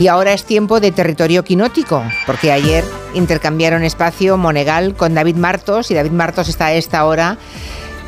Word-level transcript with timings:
Y 0.00 0.08
ahora 0.08 0.32
es 0.32 0.44
tiempo 0.44 0.80
de 0.80 0.92
territorio 0.92 1.44
quinótico, 1.44 2.02
porque 2.24 2.50
ayer 2.52 2.82
intercambiaron 3.12 3.82
espacio 3.82 4.38
Monegal 4.38 4.94
con 4.94 5.12
David 5.12 5.36
Martos 5.36 5.90
y 5.90 5.94
David 5.94 6.12
Martos 6.12 6.48
está 6.48 6.66
a 6.68 6.72
esta 6.72 7.04
hora 7.04 7.36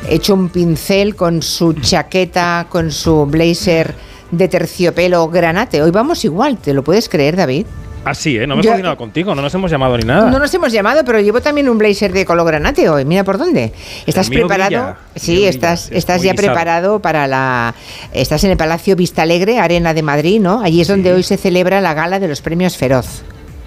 hecho 0.09 0.33
un 0.33 0.49
pincel 0.49 1.15
con 1.15 1.43
su 1.43 1.73
chaqueta, 1.73 2.65
con 2.67 2.91
su 2.91 3.27
blazer 3.27 3.93
de 4.31 4.47
terciopelo 4.47 5.29
granate. 5.29 5.83
Hoy 5.83 5.91
vamos 5.91 6.25
igual, 6.25 6.57
¿te 6.57 6.73
lo 6.73 6.83
puedes 6.83 7.09
creer, 7.09 7.35
David? 7.35 7.67
Así, 8.05 8.37
¿eh? 8.37 8.45
No 8.45 8.55
me 8.55 8.61
he 8.61 8.65
coordinado 8.65 8.97
contigo, 8.97 9.33
no 9.33 9.41
nos 9.41 9.53
hemos 9.53 9.71
llamado 9.71 9.97
ni 9.97 10.03
nada. 10.03 10.29
No 10.29 10.39
nos 10.39 10.53
hemos 10.53 10.71
llamado, 10.71 11.03
pero 11.05 11.19
llevo 11.21 11.41
también 11.41 11.69
un 11.69 11.77
blazer 11.77 12.11
de 12.11 12.25
color 12.25 12.47
granate 12.47 12.89
hoy. 12.89 13.05
Mira 13.05 13.23
por 13.23 13.37
dónde. 13.37 13.73
¿Estás 14.05 14.29
preparado? 14.29 14.95
sí, 15.15 15.45
estás, 15.45 15.89
estás 15.91 16.21
ya 16.21 16.33
preparado 16.33 16.99
para 16.99 17.27
la. 17.27 17.75
Estás 18.13 18.43
en 18.43 18.51
el 18.51 18.57
Palacio 18.57 18.95
Vista 18.95 19.21
Alegre, 19.21 19.59
Arena 19.59 19.93
de 19.93 20.01
Madrid, 20.01 20.41
¿no? 20.41 20.61
Allí 20.61 20.81
es 20.81 20.87
donde 20.87 21.13
hoy 21.13 21.23
se 21.23 21.37
celebra 21.37 21.81
la 21.81 21.93
gala 21.93 22.19
de 22.19 22.27
los 22.27 22.41
premios 22.41 22.77
Feroz. 22.77 23.23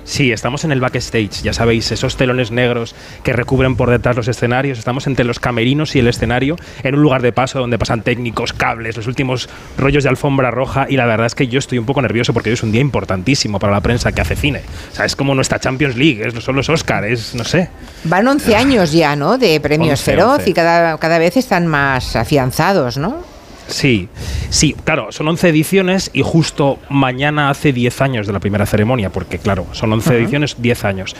Sí, 0.06 0.30
estamos 0.30 0.64
en 0.64 0.70
el 0.70 0.80
backstage, 0.80 1.42
ya 1.42 1.52
sabéis, 1.52 1.90
esos 1.90 2.16
telones 2.16 2.52
negros 2.52 2.94
que 3.24 3.32
recubren 3.32 3.74
por 3.74 3.90
detrás 3.90 4.14
los 4.14 4.28
escenarios. 4.28 4.78
Estamos 4.78 5.08
entre 5.08 5.24
los 5.24 5.40
camerinos 5.40 5.96
y 5.96 5.98
el 5.98 6.06
escenario, 6.06 6.54
en 6.84 6.94
un 6.94 7.02
lugar 7.02 7.22
de 7.22 7.32
paso 7.32 7.58
donde 7.58 7.76
pasan 7.76 8.02
técnicos, 8.02 8.52
cables, 8.52 8.96
los 8.96 9.08
últimos 9.08 9.48
rollos 9.76 10.04
de 10.04 10.08
alfombra 10.08 10.52
roja. 10.52 10.86
Y 10.88 10.96
la 10.96 11.06
verdad 11.06 11.26
es 11.26 11.34
que 11.34 11.48
yo 11.48 11.58
estoy 11.58 11.78
un 11.78 11.86
poco 11.86 12.00
nervioso 12.02 12.32
porque 12.32 12.50
hoy 12.50 12.54
es 12.54 12.62
un 12.62 12.70
día 12.70 12.80
importantísimo 12.80 13.58
para 13.58 13.72
la 13.72 13.80
prensa 13.80 14.12
que 14.12 14.20
hace 14.20 14.36
cine. 14.36 14.62
O 14.92 14.94
sea, 14.94 15.06
es 15.06 15.16
como 15.16 15.34
nuestra 15.34 15.58
Champions 15.58 15.96
League, 15.96 16.22
es, 16.24 16.34
son 16.42 16.54
los 16.54 16.68
Oscars, 16.68 17.34
no 17.34 17.42
sé. 17.42 17.68
Van 18.04 18.28
11 18.28 18.54
años 18.54 18.92
ya, 18.92 19.16
¿no? 19.16 19.38
De 19.38 19.58
premios 19.60 20.00
Feroz 20.02 20.46
y 20.46 20.52
cada, 20.52 20.98
cada 20.98 21.18
vez 21.18 21.36
están 21.36 21.66
más 21.66 22.14
afianzados, 22.14 22.96
¿no? 22.96 23.35
Sí, 23.68 24.08
sí, 24.48 24.76
claro, 24.84 25.10
son 25.10 25.26
11 25.26 25.48
ediciones 25.48 26.10
y 26.12 26.22
justo 26.22 26.78
mañana 26.88 27.50
hace 27.50 27.72
10 27.72 28.00
años 28.00 28.26
de 28.26 28.32
la 28.32 28.38
primera 28.38 28.64
ceremonia, 28.64 29.10
porque 29.10 29.38
claro, 29.38 29.66
son 29.72 29.92
11 29.92 30.16
ediciones, 30.16 30.56
10 30.58 30.84
años. 30.84 31.16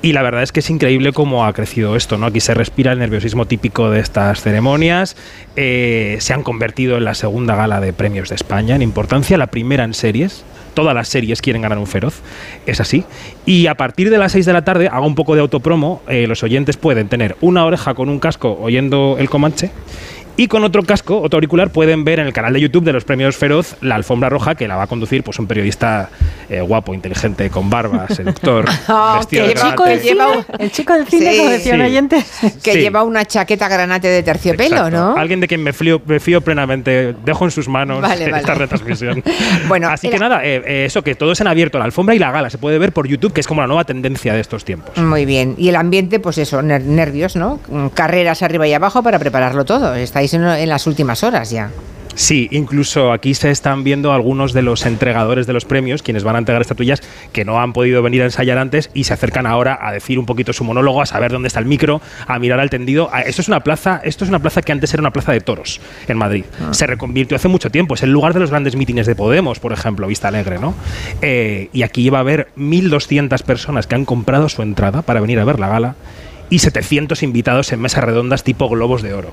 Y 0.00 0.12
la 0.12 0.22
verdad 0.22 0.42
es 0.42 0.52
que 0.52 0.60
es 0.60 0.70
increíble 0.70 1.12
cómo 1.12 1.44
ha 1.44 1.52
crecido 1.52 1.94
esto, 1.94 2.18
¿no? 2.18 2.26
Aquí 2.26 2.40
se 2.40 2.54
respira 2.54 2.92
el 2.92 2.98
nerviosismo 2.98 3.46
típico 3.46 3.90
de 3.90 4.00
estas 4.00 4.40
ceremonias, 4.40 5.16
eh, 5.54 6.16
se 6.20 6.32
han 6.32 6.42
convertido 6.42 6.96
en 6.96 7.04
la 7.04 7.14
segunda 7.14 7.54
gala 7.54 7.80
de 7.80 7.92
premios 7.92 8.30
de 8.30 8.36
España 8.36 8.74
en 8.74 8.82
importancia, 8.82 9.36
la 9.36 9.48
primera 9.48 9.84
en 9.84 9.92
series, 9.92 10.44
todas 10.74 10.94
las 10.94 11.08
series 11.08 11.42
quieren 11.42 11.62
ganar 11.62 11.78
un 11.78 11.86
feroz, 11.86 12.22
es 12.66 12.80
así. 12.80 13.04
Y 13.44 13.66
a 13.66 13.76
partir 13.76 14.08
de 14.08 14.16
las 14.16 14.32
6 14.32 14.46
de 14.46 14.52
la 14.54 14.64
tarde, 14.64 14.88
hago 14.90 15.06
un 15.06 15.14
poco 15.14 15.34
de 15.34 15.42
autopromo, 15.42 16.02
eh, 16.08 16.26
los 16.26 16.42
oyentes 16.42 16.78
pueden 16.78 17.08
tener 17.08 17.36
una 17.42 17.64
oreja 17.66 17.94
con 17.94 18.08
un 18.08 18.18
casco 18.18 18.58
oyendo 18.60 19.16
el 19.18 19.28
Comanche 19.28 19.70
y 20.36 20.48
con 20.48 20.64
otro 20.64 20.82
casco, 20.82 21.20
otro 21.20 21.36
auricular, 21.36 21.70
pueden 21.70 22.04
ver 22.04 22.18
en 22.18 22.26
el 22.26 22.32
canal 22.32 22.52
de 22.52 22.60
YouTube 22.60 22.84
de 22.84 22.92
los 22.92 23.04
premios 23.04 23.36
Feroz 23.36 23.76
la 23.80 23.96
alfombra 23.96 24.28
roja 24.28 24.54
que 24.54 24.66
la 24.66 24.76
va 24.76 24.84
a 24.84 24.86
conducir 24.86 25.22
pues 25.22 25.38
un 25.38 25.46
periodista 25.46 26.10
eh, 26.48 26.60
guapo, 26.60 26.94
inteligente, 26.94 27.50
con 27.50 27.68
barba, 27.68 28.06
seductor, 28.10 28.64
oh, 28.88 29.14
vestido 29.18 29.44
el, 29.44 29.54
chico 29.54 29.84
del 29.84 30.00
cine, 30.00 30.24
el 30.58 30.72
chico 30.72 30.92
del 30.94 31.06
cine, 31.06 31.36
como 31.36 31.50
decía 31.50 31.74
un 31.74 31.82
oyente. 31.82 32.24
Que 32.62 32.80
lleva 32.80 33.02
una 33.02 33.24
chaqueta 33.24 33.68
granate 33.68 34.08
de 34.08 34.22
terciopelo, 34.22 34.90
¿no? 34.90 35.16
Alguien 35.16 35.40
de 35.40 35.48
quien 35.48 35.62
me 35.62 35.72
fío, 35.72 36.00
me 36.06 36.20
fío 36.20 36.40
plenamente. 36.40 37.14
Dejo 37.24 37.44
en 37.44 37.50
sus 37.50 37.68
manos 37.68 38.04
esta 38.20 38.54
retransmisión. 38.54 39.22
bueno, 39.68 39.88
Así 39.88 40.08
que 40.08 40.18
nada, 40.18 40.44
eh, 40.44 40.62
eh, 40.66 40.84
eso 40.86 41.02
que 41.02 41.14
todo 41.14 41.32
es 41.32 41.40
en 41.40 41.46
abierto, 41.46 41.78
la 41.78 41.84
alfombra 41.84 42.14
y 42.14 42.18
la 42.18 42.30
gala. 42.30 42.50
Se 42.50 42.58
puede 42.58 42.78
ver 42.78 42.92
por 42.92 43.06
YouTube, 43.06 43.32
que 43.32 43.40
es 43.40 43.46
como 43.46 43.60
la 43.60 43.66
nueva 43.66 43.84
tendencia 43.84 44.34
de 44.34 44.40
estos 44.40 44.64
tiempos. 44.64 44.96
Muy 44.96 45.24
bien. 45.24 45.54
Y 45.58 45.68
el 45.68 45.76
ambiente, 45.76 46.20
pues 46.20 46.38
eso, 46.38 46.62
nervios, 46.62 47.36
¿no? 47.36 47.60
Carreras 47.94 48.42
arriba 48.42 48.66
y 48.66 48.72
abajo 48.72 49.02
para 49.02 49.18
prepararlo 49.18 49.64
todo. 49.64 49.94
Está 49.94 50.21
en 50.32 50.68
las 50.68 50.86
últimas 50.86 51.22
horas 51.22 51.50
ya. 51.50 51.70
Sí, 52.14 52.48
incluso 52.50 53.12
aquí 53.12 53.34
se 53.34 53.50
están 53.50 53.84
viendo 53.84 54.12
algunos 54.12 54.52
de 54.52 54.62
los 54.62 54.84
entregadores 54.84 55.46
de 55.46 55.52
los 55.52 55.64
premios, 55.64 56.02
quienes 56.02 56.24
van 56.24 56.36
a 56.36 56.38
entregar 56.38 56.60
estatuillas, 56.60 57.02
que 57.32 57.44
no 57.44 57.60
han 57.60 57.72
podido 57.72 58.02
venir 58.02 58.22
a 58.22 58.26
ensayar 58.26 58.58
antes 58.58 58.90
y 58.92 59.04
se 59.04 59.14
acercan 59.14 59.46
ahora 59.46 59.78
a 59.80 59.92
decir 59.92 60.18
un 60.18 60.26
poquito 60.26 60.52
su 60.52 60.64
monólogo, 60.64 61.00
a 61.00 61.06
saber 61.06 61.32
dónde 61.32 61.48
está 61.48 61.60
el 61.60 61.66
micro, 61.66 62.02
a 62.26 62.38
mirar 62.38 62.60
al 62.60 62.70
tendido. 62.70 63.08
Ah, 63.12 63.22
esto 63.22 63.40
es 63.40 63.48
una 63.48 63.60
plaza, 63.60 64.00
esto 64.04 64.24
es 64.24 64.28
una 64.28 64.40
plaza 64.40 64.62
que 64.62 64.72
antes 64.72 64.92
era 64.92 65.00
una 65.00 65.12
plaza 65.12 65.32
de 65.32 65.40
toros 65.40 65.80
en 66.06 66.18
Madrid. 66.18 66.44
Ah. 66.60 66.74
Se 66.74 66.86
reconvirtió 66.86 67.36
hace 67.36 67.48
mucho 67.48 67.70
tiempo. 67.70 67.94
Es 67.94 68.02
el 68.02 68.10
lugar 68.10 68.34
de 68.34 68.40
los 68.40 68.50
grandes 68.50 68.76
mítines 68.76 69.06
de 69.06 69.14
Podemos, 69.14 69.58
por 69.58 69.72
ejemplo, 69.72 70.06
Vista 70.06 70.28
Alegre, 70.28 70.58
¿no? 70.58 70.74
Eh, 71.22 71.70
y 71.72 71.82
aquí 71.82 72.10
va 72.10 72.18
a 72.18 72.20
haber 72.20 72.48
1.200 72.58 73.42
personas 73.42 73.86
que 73.86 73.94
han 73.94 74.04
comprado 74.04 74.48
su 74.48 74.62
entrada 74.62 75.02
para 75.02 75.20
venir 75.20 75.38
a 75.38 75.44
ver 75.44 75.58
la 75.58 75.68
gala 75.68 75.94
y 76.50 76.58
700 76.58 77.22
invitados 77.22 77.72
en 77.72 77.80
mesas 77.80 78.04
redondas 78.04 78.44
tipo 78.44 78.68
globos 78.68 79.00
de 79.00 79.14
oro. 79.14 79.32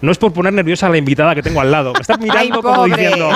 No 0.00 0.12
es 0.12 0.18
por 0.18 0.32
poner 0.32 0.52
nerviosa 0.52 0.86
a 0.86 0.90
la 0.90 0.98
invitada 0.98 1.34
que 1.34 1.42
tengo 1.42 1.60
al 1.60 1.70
lado. 1.70 1.92
Me 1.92 2.00
estás 2.00 2.18
mirando 2.20 2.62
como 2.62 2.84
diciendo. 2.84 3.30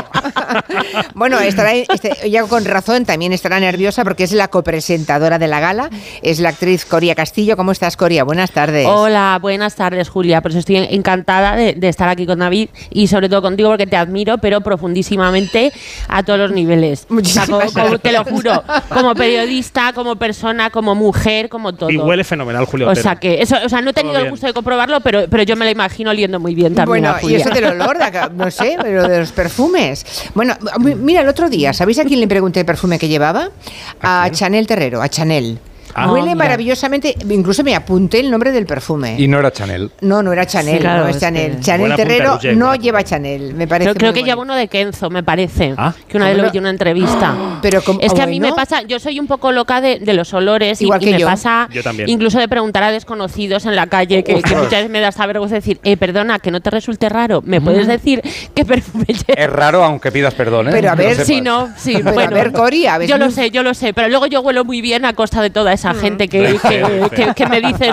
bueno, 1.15 1.39
estará, 1.41 1.73
este, 1.75 2.31
ya 2.31 2.45
con 2.45 2.65
razón, 2.65 3.05
también 3.05 3.33
estará 3.33 3.61
nerviosa 3.61 4.05
porque 4.05 4.25
es 4.25 4.33
la 4.33 4.49
copresentadora 4.49 5.39
de 5.39 5.49
la 5.49 5.61
gala. 5.61 5.91
Es 6.23 6.41
la 6.41 6.51
actriz 6.51 6.85
Coria 6.85 7.15
Castillo. 7.15 7.57
¿Cómo 7.57 7.73
estás, 7.73 7.97
Coria? 7.97 8.25
Buenas 8.25 8.51
tardes. 8.51 8.87
Hola, 8.87 9.39
buenas 9.41 9.75
tardes, 9.77 10.09
Julia. 10.09 10.41
Pues 10.41 10.55
estoy 10.55 10.77
encantada 10.77 11.57
de, 11.57 11.77
estar 11.89 12.09
aquí 12.09 12.27
con 12.27 12.39
David 12.39 12.71
y 12.91 13.07
sobre 13.07 13.29
todo 13.29 13.43
contigo 13.43 13.71
porque 13.71 13.87
te 13.87 13.97
admiro, 13.97 14.39
pero 14.39 14.61
profundísimamente 14.61 15.73
a 16.09 16.23
todos 16.23 16.39
los 16.39 16.53
niveles. 16.53 17.07
Muchísimas 17.09 17.73
Te 18.03 18.13
lo 18.13 18.25
juro. 18.25 18.63
Como 18.89 19.15
periodista, 19.15 19.93
como 19.93 20.17
persona, 20.17 20.71
como 20.71 20.95
mujer, 20.95 21.49
como 21.49 21.73
todo. 21.75 21.91
Y 21.91 21.99
huele 21.99 22.25
fenomenal, 22.25 22.65
Julio. 22.65 22.89
O 22.89 22.95
sea 22.95 23.17
que, 23.17 23.43
eso, 23.43 23.57
o 23.65 23.69
sea, 23.69 23.81
no 23.81 23.91
he 23.91 23.93
tenido 23.93 24.19
el 24.19 24.31
gusto 24.31 24.47
de 24.47 24.53
comprobarlo, 24.53 25.01
pero, 25.01 25.25
pero 25.29 25.43
yo 25.43 25.57
me 25.57 25.65
lo 25.65 25.71
imagino 25.71 26.11
oliendo 26.11 26.41
muy 26.41 26.55
bien 26.55 26.75
también. 26.75 27.05
Bueno, 27.05 27.17
y 27.23 27.34
eso 27.34 27.51
del 27.51 27.65
olor, 27.65 27.99
no 28.34 28.51
sé, 28.51 28.77
pero 28.81 29.09
de 29.09 29.21
los 29.21 29.33
perfumes. 29.33 30.05
Bueno, 30.34 30.41
mira, 30.78 31.20
el 31.20 31.28
otro 31.28 31.48
día, 31.48 31.72
¿sabéis 31.72 31.98
a 31.98 32.04
quién 32.04 32.20
le 32.20 32.28
pregunté 32.28 32.60
el 32.60 32.66
perfume 32.66 32.98
que 32.98 33.08
llevaba? 33.08 33.50
A, 34.00 34.28
Chanel 34.30 34.66
Terrero, 34.66 35.03
a 35.03 35.08
Chanel. 35.08 35.58
Ah, 35.94 36.10
Huele 36.10 36.34
maravillosamente, 36.34 37.14
incluso 37.28 37.62
me 37.62 37.75
apunté 37.75 38.20
el 38.20 38.30
nombre 38.30 38.53
del 38.53 38.66
perfume. 38.66 39.16
Y 39.19 39.28
no 39.28 39.38
era 39.38 39.53
Chanel. 39.53 39.91
No, 40.00 40.22
no 40.22 40.32
era 40.32 40.47
Chanel, 40.47 40.82
no 40.82 41.06
es 41.06 41.19
Chanel. 41.19 41.60
Chanel 41.60 41.94
Terrero 41.94 42.38
no 42.54 42.75
lleva 42.75 43.03
Chanel, 43.04 43.54
me 43.54 43.66
parece. 43.66 43.94
creo 43.94 44.12
que 44.12 44.22
lleva 44.22 44.42
uno 44.42 44.54
de 44.54 44.69
Kenzo, 44.69 45.10
me 45.10 45.22
parece. 45.22 45.75
¿Ah? 45.76 45.94
Que 46.08 46.16
una 46.16 46.28
vez 46.28 46.36
lo 46.36 46.50
vi 46.50 46.58
en 46.58 46.64
una 46.64 46.70
entrevista. 46.70 47.34
Pero 47.62 47.82
es 48.00 48.12
que 48.12 48.22
a 48.22 48.26
mí 48.26 48.41
me 48.41 48.53
pasa, 48.53 48.82
yo 48.82 48.98
soy 48.98 49.20
un 49.20 49.26
poco 49.26 49.53
loca 49.53 49.80
de, 49.80 50.00
los 50.12 50.34
olores 50.34 50.82
Igual 50.82 51.03
y, 51.03 51.06
que 51.06 51.19
me 51.19 51.25
pasa 51.25 51.69
incluso 52.06 52.38
de 52.38 52.47
preguntar 52.47 52.82
a 52.82 52.92
desconocidos 52.92 53.64
en 53.64 53.74
la 53.74 53.86
calle 53.86 54.22
que, 54.22 54.34
muchas 54.34 54.70
veces 54.70 54.91
me 54.91 55.00
da 55.00 55.09
esta 55.09 55.24
vergüenza 55.26 55.54
decir, 55.54 55.80
eh, 55.84 55.97
perdona, 55.97 56.38
que 56.38 56.50
no 56.50 56.60
te 56.60 56.70
resulte 56.70 57.09
raro, 57.09 57.41
¿me 57.42 57.60
puedes 57.60 57.86
decir 57.86 58.22
qué 58.54 58.64
perfume 58.64 59.06
lleva? 59.06 59.42
Es 59.42 59.50
raro 59.50 59.82
aunque 59.84 60.12
pidas 60.12 60.34
perdón, 60.34 60.69
¿eh? 60.69 60.70
Pero 60.72 60.91
a 60.91 60.94
ver, 60.94 61.24
si 61.24 61.41
no, 61.41 61.70
sí, 61.76 62.00
bueno, 62.03 62.22
a 62.22 62.26
ver, 62.28 62.53
Cori, 62.53 62.86
a 62.86 62.98
ver, 62.98 63.09
yo 63.09 63.16
lo 63.16 63.30
sé, 63.30 63.50
yo 63.50 63.62
lo 63.62 63.72
sé, 63.74 63.94
pero 63.94 64.09
luego 64.09 64.26
yo 64.26 64.41
huelo 64.41 64.64
muy 64.64 64.80
bien 64.80 65.04
a 65.04 65.14
costa 65.14 65.41
de 65.41 65.50
toda 65.50 65.72
esa 65.72 65.81
mm. 65.91 65.97
gente 65.97 66.28
que, 66.28 66.59
que, 67.34 67.47
me 67.47 67.60
dice 67.60 67.93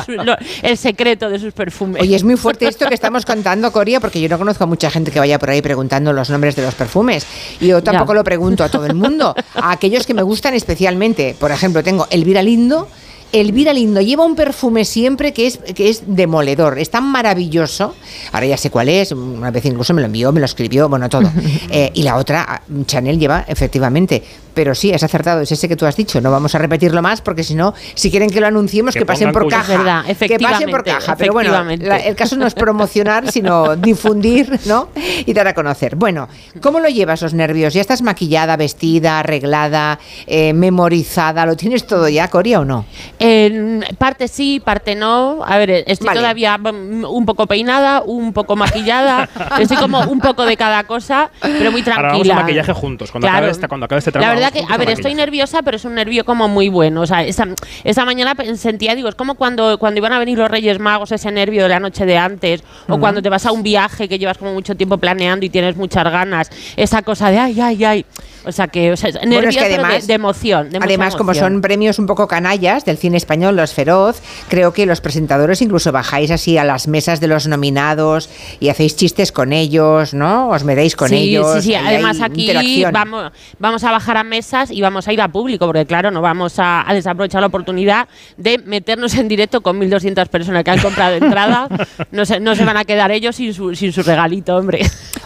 el 0.62 0.78
secreto 0.78 1.30
de 1.30 1.40
sus 1.40 1.54
perfumes. 1.54 2.02
Oye, 2.02 2.16
es 2.16 2.24
muy 2.24 2.38
fuerte 2.38 2.68
esto 2.68 2.88
que 2.88 2.94
estamos 2.94 3.26
contando, 3.26 3.72
Coria, 3.72 4.00
porque 4.00 4.22
yo 4.22 4.30
no 4.30 4.38
conozco 4.38 4.64
a 4.64 4.68
mucha 4.68 4.90
gente 4.90 5.12
que 5.12 5.20
vaya 5.20 5.40
por 5.40 5.50
ahí 5.50 5.62
preguntando 5.62 6.14
los 6.14 6.30
nombres 6.30 6.56
de 6.56 6.64
los 6.64 6.76
perfumes. 6.76 7.26
Y 7.60 7.68
yo 7.68 7.84
tampoco 7.84 8.14
lo 8.14 8.24
pregunto 8.24 8.64
a 8.64 8.70
todo 8.70 8.86
el 8.86 8.96
mundo. 8.96 9.36
A 9.56 9.72
aquellos 9.72 10.06
que 10.06 10.14
me 10.14 10.22
gustan 10.22 10.54
especialmente. 10.54 11.36
Por 11.40 11.52
ejemplo, 11.52 11.84
tengo 11.84 12.08
Elvira 12.10 12.42
Lindo 12.42 12.88
Elvira 13.32 13.74
Lindo 13.74 14.02
lleva 14.02 14.26
un 14.26 14.36
perfume 14.36 14.86
siempre 14.86 15.34
que 15.34 15.48
es, 15.48 15.58
que 15.58 15.90
es 15.90 16.04
demoledor, 16.08 16.80
es 16.80 16.90
tan 16.90 17.06
maravilloso. 17.06 17.96
Ahora 18.32 18.48
ya 18.48 18.58
sé 18.58 18.70
cuál 18.70 18.90
es, 18.90 19.12
una 19.12 19.52
vez 19.52 19.66
incluso 19.66 19.94
me 19.94 20.02
lo 20.02 20.08
envió, 20.08 20.32
me 20.32 20.40
lo 20.40 20.46
escribió, 20.46 20.90
bueno, 20.90 21.10
todo. 21.10 21.30
Eh, 21.72 21.92
y 21.94 22.04
la 22.04 22.16
otra, 22.16 22.64
Chanel 22.86 23.20
lleva, 23.20 23.46
efectivamente. 23.48 24.24
Pero 24.54 24.76
sí, 24.76 24.92
es 24.92 25.04
acertado, 25.04 25.42
es 25.42 25.52
ese 25.52 25.70
que 25.70 25.76
tú 25.76 25.86
has 25.86 25.96
dicho. 25.96 26.20
No 26.20 26.32
vamos 26.32 26.54
a 26.56 26.58
repetirlo 26.58 27.02
más 27.02 27.22
porque 27.22 27.44
si 27.44 27.56
no, 27.56 27.74
si 27.94 28.10
quieren 28.10 28.30
que 28.30 28.42
lo 28.42 28.48
anunciemos, 28.48 28.94
que, 28.94 29.06
pasen 29.06 29.32
por 29.32 29.48
caja. 29.48 29.78
Verdad, 29.78 30.06
que 30.06 30.40
pasen 30.40 30.70
por 30.70 30.84
caja. 30.84 31.16
Pero 31.16 31.34
bueno, 31.34 31.70
el 31.70 32.16
caso 32.16 32.36
no 32.36 32.46
es 32.46 32.54
promocionar, 32.56 33.32
sino 33.32 33.76
difundir, 33.78 34.60
¿no? 34.66 34.90
Y 35.26 35.34
dar 35.34 35.48
a 35.48 35.54
conocer. 35.54 35.96
Bueno, 35.96 36.28
¿cómo 36.62 36.80
lo 36.80 36.90
llevas 36.90 37.22
los 37.22 37.34
nervios? 37.34 37.74
¿Ya 37.74 37.82
estás 37.82 38.02
maquillada, 38.02 38.58
vestida, 38.58 39.20
arreglada, 39.20 40.00
eh, 40.28 40.54
memorizada? 40.54 41.46
¿Lo 41.46 41.56
tienes 41.56 41.88
todo 41.88 42.10
ya, 42.10 42.28
Coria, 42.30 42.60
o 42.60 42.66
no? 42.66 42.86
En 43.20 43.84
parte 43.98 44.30
sí, 44.30 44.62
parte 44.64 44.96
no. 44.96 45.42
A 45.46 45.58
ver, 45.58 45.84
estoy 45.88 46.14
todavía 46.14 46.58
un 46.64 47.26
poco 47.26 47.48
peinada, 47.48 48.02
un 48.02 48.32
poco 48.32 48.56
maquillada. 48.56 49.28
estoy 49.60 49.76
como 49.76 50.00
un 50.02 50.20
poco 50.20 50.46
de 50.46 50.56
cada 50.56 50.86
cosa, 50.86 51.30
pero 51.42 51.70
muy 51.72 51.82
tranquila. 51.82 52.08
Ahora 52.08 52.18
vamos 52.18 52.44
maquillaje 52.44 52.74
juntos. 52.74 53.12
Cuando, 53.12 53.28
acabe 53.28 53.50
este, 53.50 53.68
cuando 53.68 53.86
acabe 53.86 54.00
este 54.00 54.14
trabajo. 54.14 54.34
La 54.34 54.40
verdad 54.40 54.54
que, 54.54 54.74
a 54.74 54.78
ver, 54.78 54.90
estoy 54.92 55.16
nerviosa, 55.16 55.62
pero 55.64 55.76
es 55.76 55.84
un 55.84 55.96
nervio 55.96 56.24
como 56.24 56.48
muy 56.48 56.70
bueno. 56.70 57.02
O 57.02 57.06
sea, 57.06 57.24
esta, 57.24 58.06
mañana 58.06 58.36
sentía, 58.56 58.96
digo, 58.96 59.10
es 59.10 59.16
como 59.16 59.36
cuando, 59.36 59.78
cuando 59.80 59.98
iban 59.98 60.14
a 60.14 60.20
venir 60.20 60.38
los 60.38 60.50
Reyes 60.50 60.80
Magos, 60.80 61.12
ese 61.12 61.30
nervio 61.32 61.64
de 61.64 61.70
la 61.70 61.82
noche 61.82 62.06
de 62.06 62.18
antes, 62.18 62.64
o 62.88 63.00
cuando 63.00 63.22
te 63.22 63.28
vas 63.28 63.46
a 63.46 63.52
un 63.52 63.64
viaje 63.64 64.08
que 64.08 64.18
llevas 64.18 64.38
como 64.38 64.54
mucho 64.54 64.76
tiempo 64.76 64.98
planeando 64.98 65.46
y 65.46 65.50
tienes 65.50 65.76
muchas 65.76 66.06
ganas. 66.06 66.50
Esa 66.78 67.02
cosa 67.02 67.32
de 67.32 67.38
ay, 67.40 67.60
ay, 67.60 67.84
ay. 67.84 68.06
O 68.46 68.52
sea, 68.54 68.68
que, 68.68 68.94
o 68.94 68.98
sea, 68.98 69.12
nervios 69.26 70.08
de, 70.08 70.14
emoción, 70.14 70.70
además, 70.80 71.16
como 71.16 71.34
son 71.34 71.62
premios 71.62 72.00
un 72.00 72.08
poco 72.08 72.28
canallas 72.28 72.86
del 72.86 72.98
cine 72.98 73.09
cine 73.10 73.18
español, 73.18 73.56
Los 73.56 73.74
Feroz, 73.74 74.22
creo 74.50 74.72
que 74.72 74.86
los 74.86 75.02
presentadores 75.02 75.62
incluso 75.62 75.92
bajáis 75.92 76.30
así 76.32 76.58
a 76.58 76.64
las 76.64 76.88
mesas 76.88 77.20
de 77.20 77.28
los 77.28 77.48
nominados 77.48 78.30
y 78.60 78.70
hacéis 78.70 78.96
chistes 78.96 79.32
con 79.32 79.52
ellos, 79.52 80.14
¿no? 80.14 80.50
Os 80.50 80.64
medéis 80.64 80.96
con 80.96 81.12
ellos. 81.12 81.64
Sí, 81.64 81.70
sí, 81.70 81.76
además 81.76 82.22
aquí 82.22 82.84
vamos, 82.92 83.32
vamos 83.58 83.84
a 83.84 83.92
bajar 83.92 84.18
a 84.18 84.24
mesas 84.24 84.70
y 84.72 84.82
vamos 84.82 85.08
a 85.08 85.14
ir 85.14 85.22
a 85.22 85.28
público, 85.28 85.66
porque 85.66 85.86
claro, 85.86 86.12
no 86.12 86.22
vamos 86.22 86.56
a, 86.58 86.86
desaprovechar 86.92 87.42
la 87.42 87.48
oportunidad 87.48 88.08
de 88.38 88.60
meternos 88.60 89.16
en 89.16 89.28
directo 89.28 89.62
con 89.62 89.80
1.200 89.80 90.28
personas 90.28 90.64
que 90.64 90.72
han 90.72 90.80
comprado 90.80 91.16
entrada. 91.16 91.68
No 92.12 92.26
se, 92.26 92.40
no 92.40 92.56
se 92.56 92.66
van 92.66 92.78
a 92.78 92.86
quedar 92.86 93.12
ellos 93.12 93.36
sin 93.36 93.54
su, 93.54 93.76
sin 93.76 93.94
su 93.94 94.02
regalito, 94.04 94.56
hombre. 94.56 94.82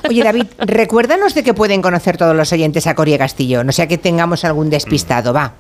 Oye, 0.09 0.24
David, 0.24 0.45
recuérdanos 0.57 1.33
de 1.33 1.44
que 1.44 1.53
pueden 1.53 1.81
conocer 1.81 2.18
todos 2.18 2.36
los 2.36 2.51
oyentes 2.51 2.88
a 2.88 2.95
Coria 2.95 3.18
Castillo, 3.18 3.63
no 3.63 3.71
sea 3.71 3.88
que 3.88 3.97
tengamos 3.97 4.44
algún 4.44 4.69
despistado, 4.69 5.33
va. 5.33 5.53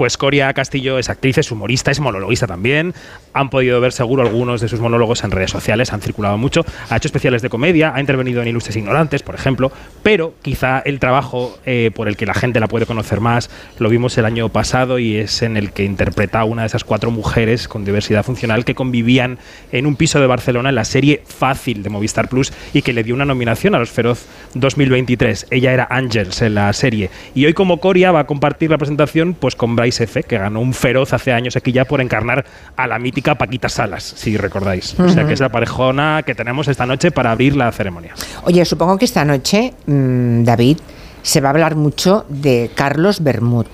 Pues 0.00 0.16
Coria 0.16 0.50
Castillo 0.54 0.98
es 0.98 1.10
actriz, 1.10 1.36
es 1.36 1.52
humorista, 1.52 1.90
es 1.90 2.00
monologuista 2.00 2.46
también. 2.46 2.94
Han 3.34 3.50
podido 3.50 3.82
ver 3.82 3.92
seguro 3.92 4.22
algunos 4.22 4.62
de 4.62 4.68
sus 4.68 4.80
monólogos 4.80 5.24
en 5.24 5.30
redes 5.30 5.50
sociales, 5.50 5.92
han 5.92 6.00
circulado 6.00 6.38
mucho. 6.38 6.64
Ha 6.88 6.96
hecho 6.96 7.08
especiales 7.08 7.42
de 7.42 7.50
comedia, 7.50 7.92
ha 7.94 8.00
intervenido 8.00 8.40
en 8.40 8.48
Ilustres 8.48 8.76
Ignorantes, 8.76 9.22
por 9.22 9.34
ejemplo. 9.34 9.70
Pero 10.02 10.32
quizá 10.40 10.78
el 10.78 11.00
trabajo 11.00 11.58
eh, 11.66 11.90
por 11.94 12.08
el 12.08 12.16
que 12.16 12.24
la 12.24 12.32
gente 12.32 12.60
la 12.60 12.66
puede 12.66 12.86
conocer 12.86 13.20
más 13.20 13.50
lo 13.78 13.90
vimos 13.90 14.16
el 14.16 14.24
año 14.24 14.48
pasado 14.48 14.98
y 14.98 15.16
es 15.16 15.42
en 15.42 15.58
el 15.58 15.70
que 15.72 15.84
interpreta 15.84 16.40
a 16.40 16.44
una 16.44 16.62
de 16.62 16.68
esas 16.68 16.82
cuatro 16.82 17.10
mujeres 17.10 17.68
con 17.68 17.84
diversidad 17.84 18.24
funcional 18.24 18.64
que 18.64 18.74
convivían 18.74 19.38
en 19.70 19.84
un 19.84 19.96
piso 19.96 20.18
de 20.18 20.26
Barcelona 20.26 20.70
en 20.70 20.76
la 20.76 20.86
serie 20.86 21.22
Fácil 21.26 21.82
de 21.82 21.90
Movistar 21.90 22.30
Plus 22.30 22.54
y 22.72 22.80
que 22.80 22.94
le 22.94 23.04
dio 23.04 23.14
una 23.14 23.26
nominación 23.26 23.74
a 23.74 23.78
los 23.78 23.90
Feroz 23.90 24.24
2023. 24.54 25.48
Ella 25.50 25.74
era 25.74 25.86
Angels 25.90 26.40
en 26.40 26.54
la 26.54 26.72
serie. 26.72 27.10
Y 27.34 27.44
hoy, 27.44 27.52
como 27.52 27.80
Coria, 27.80 28.12
va 28.12 28.20
a 28.20 28.26
compartir 28.26 28.70
la 28.70 28.78
presentación 28.78 29.34
pues 29.34 29.54
con 29.56 29.76
Que 30.24 30.38
ganó 30.38 30.60
un 30.60 30.74
feroz 30.74 31.12
hace 31.12 31.32
años 31.32 31.56
aquí 31.56 31.72
ya 31.72 31.84
por 31.84 32.00
encarnar 32.00 32.44
a 32.76 32.86
la 32.86 32.98
mítica 32.98 33.36
Paquita 33.36 33.68
Salas, 33.68 34.02
si 34.04 34.36
recordáis. 34.36 34.98
O 34.98 35.08
sea, 35.08 35.26
que 35.26 35.34
es 35.34 35.40
la 35.40 35.50
parejona 35.50 36.22
que 36.24 36.34
tenemos 36.34 36.68
esta 36.68 36.86
noche 36.86 37.10
para 37.10 37.30
abrir 37.32 37.56
la 37.56 37.70
ceremonia. 37.72 38.14
Oye, 38.44 38.64
supongo 38.64 38.98
que 38.98 39.04
esta 39.04 39.24
noche, 39.24 39.74
mm, 39.86 40.44
David, 40.44 40.78
se 41.22 41.40
va 41.40 41.48
a 41.48 41.52
hablar 41.52 41.76
mucho 41.76 42.24
de 42.28 42.70
Carlos 42.74 43.22
Bermud. 43.22 43.66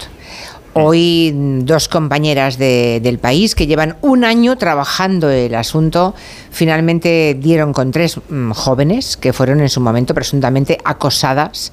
Hoy 0.78 1.32
dos 1.62 1.88
compañeras 1.88 2.58
del 2.58 3.18
país 3.18 3.54
que 3.54 3.66
llevan 3.66 3.96
un 4.02 4.24
año 4.24 4.58
trabajando 4.58 5.30
el 5.30 5.54
asunto 5.54 6.14
finalmente 6.50 7.34
dieron 7.40 7.72
con 7.72 7.92
tres 7.92 8.20
mm, 8.28 8.50
jóvenes 8.50 9.16
que 9.16 9.32
fueron 9.32 9.62
en 9.62 9.70
su 9.70 9.80
momento 9.80 10.12
presuntamente 10.12 10.76
acosadas, 10.84 11.72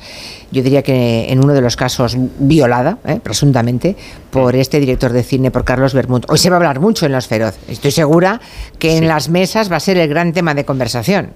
yo 0.52 0.64
diría 0.64 0.84
que 0.84 1.30
en 1.30 1.44
uno 1.44 1.52
de 1.52 1.60
los 1.60 1.76
casos 1.76 2.16
violada, 2.40 2.98
eh, 3.04 3.20
presuntamente, 3.22 3.98
por 4.32 4.56
este 4.56 4.80
director 4.80 5.12
de 5.12 5.24
cine, 5.24 5.52
por 5.52 5.66
Carlos 5.66 5.94
Bermud. 5.94 6.24
Hoy 6.30 6.38
se 6.38 6.50
va 6.50 6.56
a 6.56 6.60
hablar 6.60 6.80
mucho 6.80 7.06
en 7.06 7.12
Los 7.12 7.28
Feroz. 7.28 7.56
Estoy 7.68 7.92
segura 7.92 8.40
que 8.80 8.96
en 8.96 9.10
las 9.10 9.28
mesas 9.28 9.70
va 9.70 9.76
a 9.76 9.82
ser 9.82 9.98
el 9.98 10.08
gran 10.08 10.32
tema 10.32 10.54
de 10.54 10.64
conversación 10.64 11.34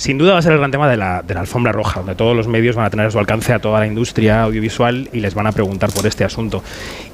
sin 0.00 0.16
duda 0.16 0.32
va 0.32 0.38
a 0.38 0.42
ser 0.42 0.52
el 0.52 0.58
gran 0.58 0.70
tema 0.70 0.88
de 0.88 0.96
la, 0.96 1.20
de 1.20 1.34
la, 1.34 1.40
alfombra 1.40 1.72
roja, 1.72 2.00
donde 2.00 2.14
todos 2.14 2.34
los 2.34 2.48
medios 2.48 2.74
van 2.74 2.86
a 2.86 2.90
tener 2.90 3.04
a 3.04 3.10
su 3.10 3.18
alcance 3.18 3.52
a 3.52 3.58
toda 3.58 3.80
la 3.80 3.86
industria 3.86 4.44
audiovisual 4.44 5.10
y 5.12 5.20
les 5.20 5.34
van 5.34 5.46
a 5.46 5.52
preguntar 5.52 5.92
por 5.92 6.06
este 6.06 6.24
asunto. 6.24 6.64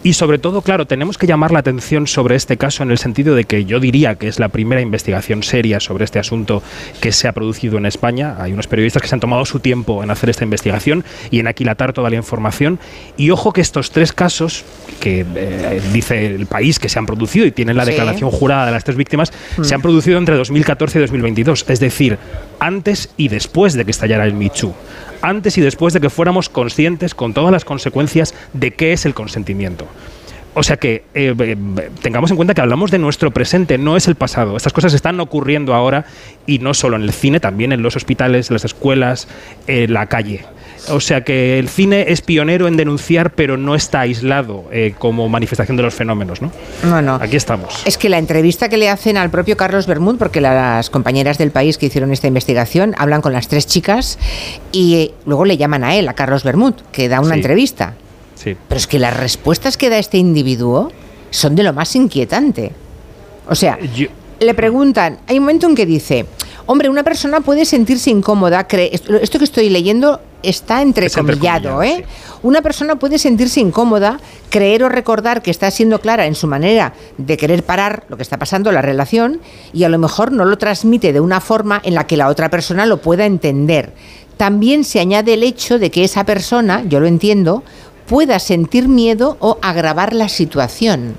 Y 0.04 0.12
sobre 0.12 0.38
todo, 0.38 0.62
claro, 0.62 0.86
tenemos 0.86 1.18
que 1.18 1.26
llamar 1.26 1.50
la 1.50 1.58
atención 1.58 2.06
sobre 2.06 2.36
este 2.36 2.56
caso 2.56 2.84
en 2.84 2.92
el 2.92 2.98
sentido 2.98 3.34
de 3.34 3.42
que 3.42 3.64
yo 3.64 3.80
diría 3.80 4.14
que 4.14 4.28
es 4.28 4.38
la 4.38 4.50
primera 4.50 4.80
investigación 4.80 5.42
seria 5.42 5.80
sobre 5.80 6.04
este 6.04 6.20
asunto 6.20 6.62
que 7.00 7.10
se 7.10 7.26
ha 7.26 7.32
producido 7.32 7.76
en 7.76 7.86
España. 7.86 8.36
Hay 8.38 8.52
unos 8.52 8.68
periodistas 8.68 9.02
que 9.02 9.08
se 9.08 9.16
han 9.16 9.20
tomado 9.20 9.44
su 9.46 9.58
tiempo 9.58 10.04
en 10.04 10.10
hacer 10.12 10.30
esta 10.30 10.44
investigación 10.44 11.04
y 11.32 11.40
en 11.40 11.48
aquilatar 11.48 11.92
toda 11.92 12.08
la 12.08 12.14
información. 12.14 12.78
Y 13.16 13.30
ojo 13.30 13.52
que 13.52 13.62
estos 13.62 13.90
tres 13.90 14.12
casos, 14.12 14.64
que 15.00 15.26
eh, 15.34 15.82
dice 15.92 16.24
el 16.24 16.46
país 16.46 16.78
que 16.78 16.88
se 16.88 17.00
han 17.00 17.06
producido 17.06 17.46
y 17.46 17.50
tienen 17.50 17.76
la 17.76 17.84
declaración 17.84 18.30
jurada 18.30 18.66
de 18.66 18.70
las 18.70 18.84
tres 18.84 18.96
víctimas, 18.96 19.32
se 19.60 19.74
han 19.74 19.82
producido 19.82 20.18
entre 20.18 20.36
2014 20.36 20.98
y 20.98 21.00
2022. 21.00 21.64
Es 21.68 21.80
decir, 21.80 22.16
antes 22.60 23.10
y 23.16 23.28
después 23.28 23.74
de 23.74 23.84
que 23.84 23.90
estallara 23.90 24.24
el 24.24 24.34
Michu, 24.34 24.74
antes 25.22 25.58
y 25.58 25.60
después 25.60 25.94
de 25.94 26.00
que 26.00 26.10
fuéramos 26.10 26.48
conscientes 26.48 27.14
con 27.14 27.34
todas 27.34 27.52
las 27.52 27.64
consecuencias 27.64 28.34
de 28.52 28.72
qué 28.72 28.92
es 28.92 29.06
el 29.06 29.14
consentimiento. 29.14 29.86
O 30.58 30.62
sea 30.62 30.78
que 30.78 31.04
eh, 31.12 31.34
eh, 31.38 31.56
tengamos 32.00 32.30
en 32.30 32.36
cuenta 32.36 32.54
que 32.54 32.62
hablamos 32.62 32.90
de 32.90 32.98
nuestro 32.98 33.30
presente, 33.30 33.76
no 33.76 33.94
es 33.94 34.08
el 34.08 34.14
pasado. 34.14 34.56
Estas 34.56 34.72
cosas 34.72 34.94
están 34.94 35.20
ocurriendo 35.20 35.74
ahora 35.74 36.06
y 36.46 36.60
no 36.60 36.72
solo 36.72 36.96
en 36.96 37.02
el 37.02 37.12
cine, 37.12 37.40
también 37.40 37.72
en 37.72 37.82
los 37.82 37.94
hospitales, 37.94 38.50
las 38.50 38.64
escuelas, 38.64 39.28
en 39.66 39.92
la 39.92 40.06
calle. 40.06 40.46
O 40.90 41.00
sea 41.00 41.24
que 41.24 41.58
el 41.58 41.68
cine 41.68 42.06
es 42.08 42.20
pionero 42.20 42.68
en 42.68 42.76
denunciar, 42.76 43.32
pero 43.32 43.56
no 43.56 43.74
está 43.74 44.00
aislado 44.00 44.64
eh, 44.72 44.94
como 44.98 45.28
manifestación 45.28 45.76
de 45.76 45.82
los 45.82 45.94
fenómenos, 45.94 46.42
¿no? 46.42 46.52
No, 46.84 47.02
no. 47.02 47.14
Aquí 47.16 47.36
estamos. 47.36 47.82
Es 47.84 47.98
que 47.98 48.08
la 48.08 48.18
entrevista 48.18 48.68
que 48.68 48.76
le 48.76 48.88
hacen 48.88 49.16
al 49.16 49.30
propio 49.30 49.56
Carlos 49.56 49.86
Bermud, 49.86 50.16
porque 50.16 50.40
las 50.40 50.90
compañeras 50.90 51.38
del 51.38 51.50
país 51.50 51.78
que 51.78 51.86
hicieron 51.86 52.12
esta 52.12 52.26
investigación 52.26 52.94
hablan 52.98 53.20
con 53.20 53.32
las 53.32 53.48
tres 53.48 53.66
chicas 53.66 54.18
y 54.72 55.12
luego 55.24 55.44
le 55.44 55.56
llaman 55.56 55.84
a 55.84 55.94
él, 55.94 56.08
a 56.08 56.14
Carlos 56.14 56.44
Bermud, 56.44 56.74
que 56.92 57.08
da 57.08 57.20
una 57.20 57.34
entrevista. 57.34 57.94
Sí. 58.34 58.56
Pero 58.68 58.78
es 58.78 58.86
que 58.86 58.98
las 58.98 59.16
respuestas 59.16 59.76
que 59.76 59.90
da 59.90 59.98
este 59.98 60.18
individuo 60.18 60.92
son 61.30 61.54
de 61.54 61.62
lo 61.62 61.72
más 61.72 61.94
inquietante. 61.96 62.72
O 63.48 63.54
sea, 63.54 63.78
le 64.40 64.54
preguntan, 64.54 65.18
hay 65.26 65.38
un 65.38 65.44
momento 65.44 65.66
en 65.66 65.74
que 65.74 65.86
dice, 65.86 66.26
hombre, 66.66 66.88
una 66.88 67.02
persona 67.02 67.40
puede 67.40 67.64
sentirse 67.64 68.10
incómoda, 68.10 68.66
esto 68.70 69.38
que 69.38 69.44
estoy 69.44 69.70
leyendo 69.70 70.20
está 70.42 70.82
entrecomillado, 70.82 71.82
¿eh? 71.82 72.04
Una 72.42 72.62
persona 72.62 72.96
puede 72.96 73.18
sentirse 73.18 73.60
incómoda, 73.60 74.20
creer 74.50 74.84
o 74.84 74.88
recordar 74.88 75.42
que 75.42 75.50
está 75.50 75.70
siendo 75.70 76.00
clara 76.00 76.26
en 76.26 76.34
su 76.34 76.46
manera 76.46 76.92
de 77.18 77.36
querer 77.36 77.62
parar 77.64 78.04
lo 78.08 78.16
que 78.16 78.22
está 78.22 78.38
pasando, 78.38 78.70
la 78.72 78.82
relación, 78.82 79.40
y 79.72 79.84
a 79.84 79.88
lo 79.88 79.98
mejor 79.98 80.32
no 80.32 80.44
lo 80.44 80.58
transmite 80.58 81.12
de 81.12 81.20
una 81.20 81.40
forma 81.40 81.80
en 81.84 81.94
la 81.94 82.06
que 82.06 82.16
la 82.16 82.28
otra 82.28 82.50
persona 82.50 82.86
lo 82.86 82.98
pueda 82.98 83.26
entender. 83.26 83.94
También 84.36 84.84
se 84.84 85.00
añade 85.00 85.34
el 85.34 85.42
hecho 85.42 85.78
de 85.78 85.90
que 85.90 86.04
esa 86.04 86.24
persona, 86.24 86.84
yo 86.86 87.00
lo 87.00 87.06
entiendo, 87.06 87.64
pueda 88.06 88.38
sentir 88.38 88.88
miedo 88.88 89.36
o 89.40 89.58
agravar 89.62 90.12
la 90.12 90.28
situación. 90.28 91.16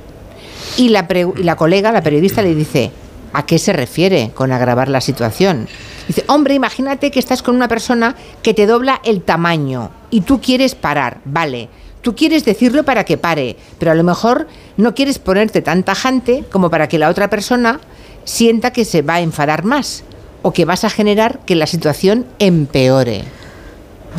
Y 0.77 0.89
la, 0.89 1.07
y 1.35 1.43
la 1.43 1.55
colega, 1.55 1.91
la 1.91 2.03
periodista, 2.03 2.41
le 2.41 2.53
dice, 2.53 2.91
¿a 3.33 3.45
qué 3.45 3.59
se 3.59 3.73
refiere 3.73 4.31
con 4.33 4.51
agravar 4.51 4.89
la 4.89 5.01
situación? 5.01 5.67
Dice, 6.07 6.23
hombre, 6.27 6.53
imagínate 6.53 7.11
que 7.11 7.19
estás 7.19 7.41
con 7.41 7.55
una 7.55 7.67
persona 7.67 8.15
que 8.41 8.53
te 8.53 8.65
dobla 8.65 9.01
el 9.03 9.21
tamaño 9.21 9.91
y 10.09 10.21
tú 10.21 10.41
quieres 10.41 10.75
parar, 10.75 11.19
vale. 11.25 11.69
Tú 12.01 12.15
quieres 12.15 12.45
decirlo 12.45 12.83
para 12.83 13.03
que 13.03 13.17
pare, 13.17 13.57
pero 13.79 13.91
a 13.91 13.95
lo 13.95 14.03
mejor 14.03 14.47
no 14.77 14.95
quieres 14.95 15.19
ponerte 15.19 15.61
tan 15.61 15.83
tajante 15.83 16.45
como 16.51 16.69
para 16.69 16.87
que 16.87 16.97
la 16.97 17.09
otra 17.09 17.29
persona 17.29 17.81
sienta 18.23 18.71
que 18.71 18.85
se 18.85 19.01
va 19.01 19.15
a 19.15 19.21
enfadar 19.21 19.65
más 19.65 20.03
o 20.41 20.53
que 20.53 20.63
vas 20.63 20.83
a 20.83 20.89
generar 20.89 21.39
que 21.45 21.55
la 21.55 21.67
situación 21.67 22.25
empeore. 22.39 23.23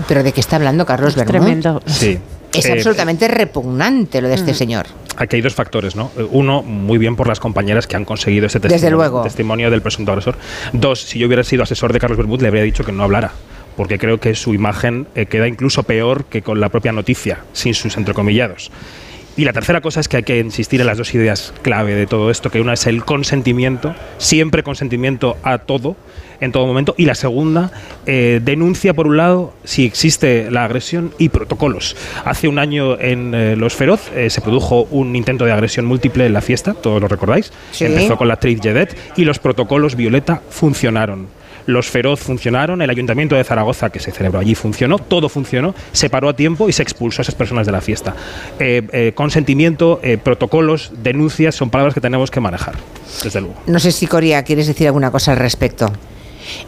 Pero 0.06 0.22
de 0.22 0.32
qué 0.32 0.40
está 0.40 0.56
hablando 0.56 0.84
Carlos 0.84 1.16
es 1.16 1.24
Tremendo. 1.24 1.80
Sí. 1.86 2.18
Es 2.52 2.66
eh, 2.66 2.72
absolutamente 2.72 3.28
repugnante 3.28 4.20
lo 4.20 4.28
de 4.28 4.34
este 4.34 4.52
mm. 4.52 4.54
señor. 4.54 4.86
Aquí 5.16 5.36
hay 5.36 5.42
dos 5.42 5.54
factores, 5.54 5.96
¿no? 5.96 6.10
Uno, 6.30 6.62
muy 6.62 6.96
bien 6.98 7.16
por 7.16 7.26
las 7.26 7.40
compañeras 7.40 7.86
que 7.86 7.96
han 7.96 8.04
conseguido 8.04 8.46
ese 8.46 8.60
testimonio, 8.60 9.22
testimonio 9.22 9.70
del 9.70 9.82
presunto 9.82 10.12
agresor. 10.12 10.36
Dos, 10.72 11.00
si 11.02 11.18
yo 11.18 11.26
hubiera 11.26 11.42
sido 11.42 11.64
asesor 11.64 11.92
de 11.92 11.98
Carlos 11.98 12.16
Bermud, 12.16 12.40
le 12.40 12.48
habría 12.48 12.62
dicho 12.62 12.84
que 12.84 12.92
no 12.92 13.02
hablara 13.02 13.32
porque 13.78 13.96
creo 13.96 14.18
que 14.18 14.34
su 14.34 14.54
imagen 14.54 15.06
eh, 15.14 15.26
queda 15.26 15.46
incluso 15.46 15.84
peor 15.84 16.24
que 16.24 16.42
con 16.42 16.58
la 16.58 16.68
propia 16.68 16.90
noticia, 16.90 17.44
sin 17.52 17.74
sus 17.74 17.96
entrecomillados. 17.96 18.72
Y 19.38 19.44
la 19.44 19.52
tercera 19.52 19.80
cosa 19.80 20.00
es 20.00 20.08
que 20.08 20.16
hay 20.16 20.22
que 20.24 20.40
insistir 20.40 20.80
en 20.80 20.88
las 20.88 20.98
dos 20.98 21.14
ideas 21.14 21.54
clave 21.62 21.94
de 21.94 22.08
todo 22.08 22.28
esto, 22.28 22.50
que 22.50 22.60
una 22.60 22.72
es 22.72 22.88
el 22.88 23.04
consentimiento, 23.04 23.94
siempre 24.18 24.64
consentimiento 24.64 25.36
a 25.44 25.58
todo, 25.58 25.94
en 26.40 26.50
todo 26.50 26.66
momento, 26.66 26.92
y 26.98 27.04
la 27.04 27.14
segunda, 27.14 27.70
eh, 28.04 28.40
denuncia 28.42 28.94
por 28.94 29.06
un 29.06 29.16
lado 29.16 29.54
si 29.62 29.84
existe 29.84 30.50
la 30.50 30.64
agresión 30.64 31.12
y 31.18 31.28
protocolos. 31.28 31.96
Hace 32.24 32.48
un 32.48 32.58
año 32.58 32.98
en 32.98 33.32
eh, 33.32 33.54
Los 33.54 33.76
Feroz 33.76 34.10
eh, 34.12 34.28
se 34.28 34.40
produjo 34.40 34.88
un 34.90 35.14
intento 35.14 35.44
de 35.44 35.52
agresión 35.52 35.86
múltiple 35.86 36.26
en 36.26 36.32
la 36.32 36.40
fiesta, 36.40 36.74
todos 36.74 37.00
lo 37.00 37.06
recordáis, 37.06 37.52
empezó 37.78 38.16
con 38.16 38.26
la 38.26 38.34
actriz 38.34 38.60
Jedet, 38.60 38.96
y 39.16 39.24
los 39.24 39.38
protocolos 39.38 39.94
Violeta 39.94 40.42
funcionaron 40.50 41.28
los 41.68 41.86
Feroz 41.90 42.20
funcionaron, 42.20 42.80
el 42.80 42.88
Ayuntamiento 42.88 43.36
de 43.36 43.44
Zaragoza, 43.44 43.90
que 43.90 44.00
se 44.00 44.10
celebró 44.10 44.40
allí, 44.40 44.54
funcionó, 44.54 44.98
todo 44.98 45.28
funcionó, 45.28 45.74
se 45.92 46.08
paró 46.08 46.30
a 46.30 46.34
tiempo 46.34 46.66
y 46.66 46.72
se 46.72 46.82
expulsó 46.82 47.20
a 47.20 47.22
esas 47.22 47.34
personas 47.34 47.66
de 47.66 47.72
la 47.72 47.82
fiesta. 47.82 48.16
Eh, 48.58 48.82
eh, 48.90 49.12
consentimiento, 49.14 50.00
eh, 50.02 50.16
protocolos, 50.16 50.92
denuncias 51.02 51.54
son 51.54 51.68
palabras 51.68 51.92
que 51.92 52.00
tenemos 52.00 52.30
que 52.30 52.40
manejar, 52.40 52.76
desde 53.22 53.42
luego. 53.42 53.56
No 53.66 53.78
sé 53.78 53.92
si 53.92 54.06
Coria 54.06 54.42
quieres 54.44 54.66
decir 54.66 54.86
alguna 54.86 55.10
cosa 55.10 55.32
al 55.32 55.38
respecto. 55.38 55.92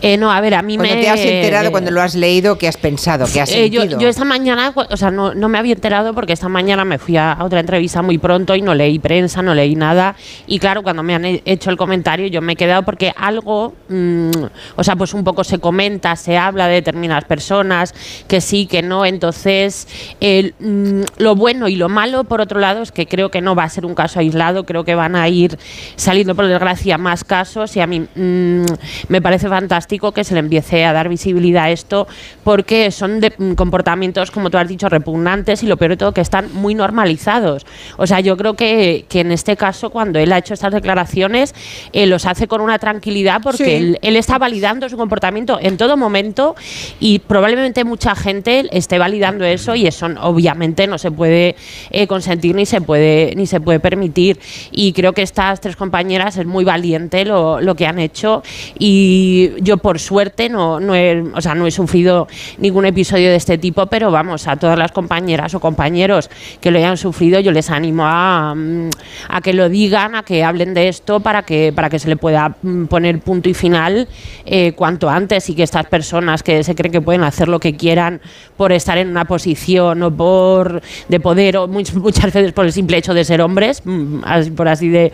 Eh, 0.03 0.17
no, 0.17 0.31
a 0.31 0.41
ver, 0.41 0.55
a 0.55 0.63
mí 0.63 0.77
cuando 0.77 0.95
me... 0.95 1.01
te 1.01 1.09
has 1.09 1.21
enterado, 1.21 1.71
cuando 1.71 1.91
lo 1.91 2.01
has 2.01 2.15
leído, 2.15 2.59
¿qué 2.59 2.69
has 2.69 2.77
pensado? 2.77 3.27
¿Qué 3.33 3.41
has 3.41 3.51
sentido? 3.51 3.85
yo, 3.85 3.99
yo, 3.99 4.09
esta 4.09 4.25
mañana, 4.25 4.73
o 4.75 4.97
sea, 4.97 5.11
no, 5.11 5.35
no, 5.35 5.49
me 5.49 5.59
había 5.59 5.75
enterado 5.75 6.15
porque 6.15 6.33
esta 6.33 6.49
mañana 6.49 6.85
me 6.85 6.99
fui 6.99 7.17
a 7.17 7.39
otra 7.41 7.61
entrevista 7.61 8.03
muy 8.03 8.19
pronto 8.19 8.55
y 8.55 8.63
no 8.63 8.75
leí 8.75 8.99
prensa, 8.99 9.43
no 9.43 9.55
leí 9.55 9.75
nada. 9.75 10.15
Y 10.47 10.59
claro, 10.59 10.83
cuando 10.83 11.03
me 11.03 11.15
han 11.15 11.25
hecho 11.25 11.71
el 11.71 11.77
comentario, 11.77 12.27
yo 12.27 12.43
me 12.43 12.53
he 12.53 12.57
quedado 12.57 12.85
porque 12.85 13.13
algo, 13.17 13.75
mm, 13.89 14.31
o 14.77 14.85
sea, 14.85 14.97
pues 14.97 15.15
un 15.15 15.25
poco 15.25 15.45
se 15.45 15.59
comenta, 15.59 16.15
se 16.17 16.37
habla 16.37 16.69
de 16.69 16.75
determinadas 16.75 17.25
personas, 17.25 17.95
que 18.29 18.41
sí, 18.41 18.67
que 18.67 18.83
no. 18.83 19.07
Entonces, 19.07 19.89
mm, 20.21 21.03
lo 21.19 21.37
bueno 21.37 21.69
y 21.69 21.77
lo 21.77 21.89
malo, 21.89 22.25
por 22.25 22.41
otro 22.41 22.61
lado, 22.61 22.83
es 22.83 22.93
que 22.93 23.07
creo 23.07 23.31
que 23.31 23.41
no 23.41 23.55
va 23.55 23.65
a 23.65 23.69
ser 23.69 23.87
un 23.87 23.95
caso 23.95 24.21
aislado, 24.21 24.65
creo 24.65 24.85
que 24.85 24.95
van 24.95 25.17
a 25.17 25.29
ir 25.29 25.59
saliendo, 25.97 26.35
por 26.35 26.47
desgracia, 26.47 26.99
más 26.99 27.25
casos 27.25 27.77
y 27.77 27.81
a 27.81 27.87
mí 27.87 28.01
mm, 28.01 28.65
me 29.09 29.23
parece 29.23 29.49
fantástico 29.49 29.70
que 30.15 30.25
se 30.25 30.35
le 30.35 30.41
empiece 30.41 30.85
a 30.85 30.93
dar 30.93 31.09
visibilidad 31.09 31.65
a 31.65 31.71
esto 31.71 32.07
porque 32.45 32.91
son 32.91 33.21
de, 33.21 33.33
comportamientos, 33.57 34.31
como 34.31 34.51
tú 34.51 34.59
has 34.59 34.69
dicho, 34.69 34.89
repugnantes 34.89 35.63
y 35.63 35.67
lo 35.67 35.77
peor 35.77 35.93
de 35.93 35.97
todo, 35.97 36.13
que 36.13 36.21
están 36.21 36.53
muy 36.55 36.75
normalizados. 36.75 37.67
O 37.97 38.07
sea, 38.07 38.21
yo 38.21 38.37
creo 38.37 38.55
que, 38.55 39.05
que 39.09 39.21
en 39.21 39.33
este 39.33 39.57
caso, 39.57 39.91
cuando 39.91 40.19
él 40.19 40.33
ha 40.33 40.39
hecho 40.39 40.55
estas 40.55 40.73
declaraciones, 40.73 41.55
él 41.93 42.11
los 42.11 42.27
hace 42.27 42.49
con 42.49 42.61
una 42.61 42.79
tranquilidad 42.79 43.41
porque 43.43 43.77
él, 43.77 43.99
él, 44.03 44.17
está 44.17 44.39
validando 44.39 44.89
su 44.89 44.97
comportamiento 44.97 45.59
en 45.61 45.77
todo 45.77 45.97
momento 45.97 46.55
y 46.99 47.21
probablemente 47.21 47.85
mucha 47.85 48.15
gente 48.15 48.67
esté 48.73 48.99
validando 48.99 49.45
eso 49.45 49.75
y 49.75 49.87
eso 49.87 50.07
obviamente 50.21 50.87
no 50.87 50.99
se 50.99 51.11
puede 51.11 51.57
eh, 51.91 52.07
consentir 52.07 52.55
ni 52.55 52.67
se 52.67 52.81
puede 52.81 53.35
ni 53.37 53.47
se 53.47 53.61
puede 53.61 53.81
permitir 53.81 54.39
y 54.71 54.93
creo 54.93 55.13
que 55.13 55.23
estas 55.23 55.61
tres 55.61 55.77
compañeras 55.77 56.37
es 56.37 56.47
muy 56.47 56.65
valiente 56.65 57.25
lo, 57.25 57.61
lo 57.61 57.75
que 57.75 57.87
han 57.87 57.99
hecho 57.99 58.43
y 58.79 59.50
yo 59.59 59.77
por 59.79 59.99
suerte 59.99 60.49
no, 60.49 60.81
no, 60.81 60.95
he, 60.95 61.23
o 61.35 61.41
sea, 61.41 61.55
no 61.55 61.67
he 61.67 61.71
sufrido 61.71 62.29
ningún 62.59 62.87
episodio 62.87 63.31
de 63.31 63.37
este 63.37 63.59
tipo 63.59 63.87
pero 63.87 64.11
vamos 64.11 64.47
a 64.49 64.57
todas 64.57 64.79
las 64.79 64.93
compañeras 64.93 65.55
o 65.55 65.61
compañeros 65.61 66.31
que 66.61 66.71
lo 66.71 66.79
hayan 66.79 66.97
sufrido 66.97 67.41
yo 67.41 67.53
les 67.53 67.71
animo 67.71 68.05
a, 68.07 68.55
mm, 68.55 68.91
a 69.29 69.41
que 69.41 69.53
lo 69.53 69.69
digan 69.69 70.15
a 70.15 70.23
que 70.23 70.45
hablen 70.45 70.75
de 70.75 70.89
esto 70.89 71.21
para 71.21 71.43
que 71.43 71.73
para 71.75 71.91
que 71.91 71.99
se 71.99 72.09
le 72.09 72.17
pueda 72.17 72.57
mm, 72.63 72.85
poner 72.87 73.21
punto 73.21 73.49
y 73.49 73.55
final 73.55 74.09
eh, 74.45 74.73
cuanto 74.73 75.09
antes 75.09 75.49
y 75.51 75.55
que 75.55 75.63
estas 75.63 75.87
personas 75.87 76.43
que 76.43 76.63
se 76.65 76.75
creen 76.75 76.93
que 76.93 77.01
pueden 77.01 77.25
hacer 77.25 77.49
lo 77.49 77.61
que 77.61 77.77
quieran 77.77 78.21
por 78.57 78.73
estar 78.73 78.99
en 78.99 79.09
una 79.09 79.25
posición 79.25 80.03
o 80.03 80.11
por 80.15 80.83
de 81.09 81.21
poder 81.21 81.57
o 81.57 81.69
muchas 81.69 82.33
veces 82.33 82.53
por 82.53 82.67
el 82.67 82.73
simple 82.73 82.97
hecho 82.97 83.15
de 83.15 83.25
ser 83.25 83.41
hombres, 83.41 83.83
mm, 83.85 84.55
por 84.57 84.69
así 84.69 84.89
de, 84.89 85.13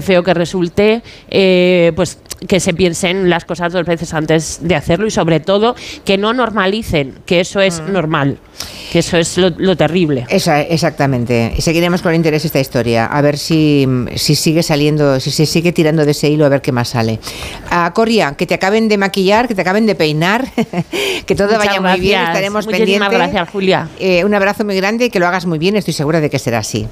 feo 0.00 0.22
que 0.22 0.34
resulte, 0.34 1.02
eh, 1.30 1.92
pues 1.94 2.18
que 2.46 2.60
se 2.60 2.74
piensen 2.74 3.30
las 3.30 3.44
cosas 3.44 3.72
dos 3.72 3.86
veces 3.86 4.12
antes 4.14 4.58
de 4.62 4.74
hacerlo 4.74 5.06
y 5.06 5.10
sobre 5.10 5.40
todo 5.40 5.74
que 6.04 6.18
no 6.18 6.32
normalicen 6.32 7.14
que 7.26 7.40
eso 7.40 7.60
es 7.60 7.80
mm. 7.80 7.92
normal, 7.92 8.38
que 8.92 8.98
eso 8.98 9.16
es 9.16 9.38
lo, 9.38 9.76
terrible. 9.76 10.26
Esa, 10.28 10.60
exactamente. 10.60 11.52
Y 11.56 11.62
seguiremos 11.62 12.02
con 12.02 12.14
interés 12.14 12.44
esta 12.44 12.60
historia, 12.60 13.06
a 13.06 13.20
ver 13.22 13.38
si, 13.38 13.86
si 14.16 14.34
sigue 14.34 14.62
saliendo, 14.62 15.18
si 15.20 15.30
se 15.30 15.46
sigue 15.46 15.72
tirando 15.72 16.04
de 16.04 16.10
ese 16.12 16.28
hilo, 16.28 16.44
a 16.44 16.48
ver 16.48 16.60
qué 16.60 16.72
más 16.72 16.88
sale. 16.88 17.18
A 17.70 17.92
Coria, 17.94 18.34
que 18.36 18.46
te 18.46 18.54
acaben 18.54 18.88
de 18.88 18.98
maquillar, 18.98 19.48
que 19.48 19.54
te 19.54 19.60
acaben 19.62 19.86
de 19.86 19.94
peinar, 19.94 20.46
que 21.26 21.34
todo 21.34 21.58
vaya 21.58 21.80
muy 21.80 22.00
bien, 22.00 22.20
estaremos 22.20 22.66
Muchísimas 22.66 23.10
gracias, 23.10 23.48
Julia. 23.50 23.88
Eh, 23.98 24.24
un 24.24 24.34
abrazo 24.34 24.64
muy 24.64 24.76
grande 24.76 25.06
y 25.06 25.10
que 25.10 25.18
lo 25.18 25.26
hagas 25.26 25.46
muy 25.46 25.58
bien, 25.58 25.76
estoy 25.76 25.94
segura 25.94 26.20
de 26.20 26.30
que 26.30 26.38
será 26.38 26.58
así. 26.58 26.86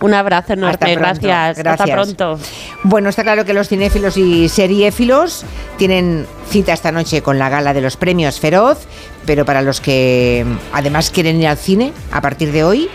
Un 0.00 0.14
abrazo 0.14 0.54
enorme, 0.54 0.94
gracias. 0.94 1.58
Hasta 1.58 1.84
pronto. 1.84 2.38
Bueno, 2.82 3.08
está 3.08 3.22
claro 3.22 3.44
que 3.44 3.52
los 3.52 3.68
cinéfilos 3.68 4.16
y 4.16 4.48
seriéfilos 4.48 5.44
tienen 5.76 6.26
cita 6.48 6.72
esta 6.72 6.92
noche 6.92 7.22
con 7.22 7.38
la 7.38 7.48
gala 7.48 7.74
de 7.74 7.80
los 7.80 7.96
premios 7.96 8.40
Feroz, 8.40 8.86
pero 9.26 9.44
para 9.44 9.62
los 9.62 9.80
que 9.80 10.44
además 10.72 11.10
quieren 11.10 11.40
ir 11.40 11.48
al 11.48 11.56
cine 11.58 11.92
a 12.12 12.20
partir 12.20 12.52
de 12.52 12.64
hoy, 12.64 12.88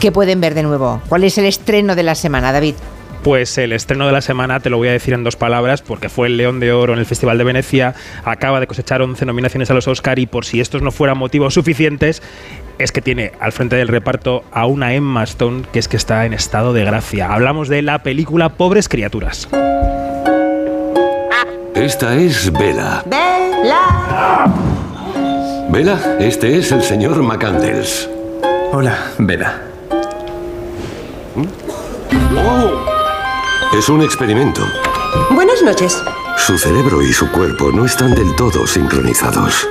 ¿qué 0.00 0.12
pueden 0.12 0.40
ver 0.40 0.54
de 0.54 0.62
nuevo? 0.62 1.00
¿Cuál 1.08 1.24
es 1.24 1.38
el 1.38 1.46
estreno 1.46 1.94
de 1.94 2.02
la 2.02 2.14
semana, 2.14 2.52
David? 2.52 2.74
Pues 3.22 3.58
el 3.58 3.72
estreno 3.72 4.06
de 4.06 4.12
la 4.12 4.20
semana 4.20 4.60
te 4.60 4.70
lo 4.70 4.76
voy 4.76 4.86
a 4.86 4.92
decir 4.92 5.12
en 5.12 5.24
dos 5.24 5.34
palabras 5.34 5.82
porque 5.82 6.08
fue 6.08 6.28
el 6.28 6.36
León 6.36 6.60
de 6.60 6.72
Oro 6.72 6.92
en 6.92 7.00
el 7.00 7.06
Festival 7.06 7.36
de 7.38 7.42
Venecia, 7.42 7.92
acaba 8.24 8.60
de 8.60 8.68
cosechar 8.68 9.02
11 9.02 9.26
nominaciones 9.26 9.68
a 9.68 9.74
los 9.74 9.88
Oscar 9.88 10.20
y 10.20 10.26
por 10.26 10.44
si 10.44 10.60
estos 10.60 10.80
no 10.80 10.92
fueran 10.92 11.18
motivos 11.18 11.54
suficientes, 11.54 12.22
es 12.78 12.92
que 12.92 13.00
tiene 13.00 13.32
al 13.40 13.52
frente 13.52 13.76
del 13.76 13.88
reparto 13.88 14.44
a 14.52 14.66
una 14.66 14.94
Emma 14.94 15.24
Stone 15.24 15.64
que 15.72 15.78
es 15.78 15.88
que 15.88 15.96
está 15.96 16.26
en 16.26 16.32
estado 16.34 16.72
de 16.72 16.84
gracia. 16.84 17.32
Hablamos 17.32 17.68
de 17.68 17.82
la 17.82 18.02
película 18.02 18.50
Pobres 18.50 18.88
Criaturas. 18.88 19.48
Esta 21.74 22.14
es 22.14 22.52
Bella. 22.52 23.02
Bella. 23.06 24.46
Bella, 25.68 26.16
este 26.18 26.58
es 26.58 26.72
el 26.72 26.82
señor 26.82 27.22
McCandles. 27.22 28.08
Hola, 28.72 28.96
Bella. 29.18 29.62
¿Mm? 31.34 31.46
¡Oh! 32.38 33.76
Es 33.76 33.88
un 33.88 34.02
experimento. 34.02 34.62
Buenas 35.30 35.62
noches. 35.62 36.02
Su 36.38 36.56
cerebro 36.58 37.02
y 37.02 37.12
su 37.12 37.30
cuerpo 37.30 37.72
no 37.72 37.84
están 37.84 38.14
del 38.14 38.34
todo 38.36 38.66
sincronizados 38.66 39.66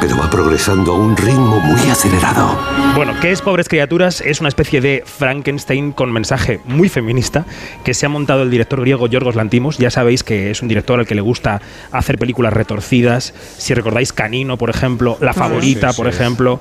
pero 0.00 0.16
va 0.16 0.30
progresando 0.30 0.92
a 0.92 0.98
un 0.98 1.16
ritmo 1.16 1.60
muy 1.60 1.90
acelerado. 1.90 2.58
Bueno, 2.96 3.12
¿qué 3.20 3.30
es 3.32 3.42
Pobres 3.42 3.68
Criaturas? 3.68 4.22
Es 4.22 4.40
una 4.40 4.48
especie 4.48 4.80
de 4.80 5.02
Frankenstein 5.04 5.92
con 5.92 6.10
mensaje 6.10 6.60
muy 6.64 6.88
feminista 6.88 7.44
que 7.84 7.92
se 7.92 8.06
ha 8.06 8.08
montado 8.08 8.42
el 8.42 8.50
director 8.50 8.80
griego 8.80 9.06
Yorgos 9.06 9.34
Lantimos. 9.34 9.76
Ya 9.78 9.90
sabéis 9.90 10.24
que 10.24 10.50
es 10.50 10.62
un 10.62 10.68
director 10.68 10.98
al 10.98 11.06
que 11.06 11.14
le 11.14 11.20
gusta 11.20 11.60
hacer 11.92 12.18
películas 12.18 12.52
retorcidas. 12.52 13.34
Si 13.58 13.74
recordáis 13.74 14.12
Canino, 14.12 14.56
por 14.56 14.70
ejemplo, 14.70 15.18
La 15.20 15.34
Favorita, 15.34 15.92
por 15.92 16.08
ejemplo. 16.08 16.60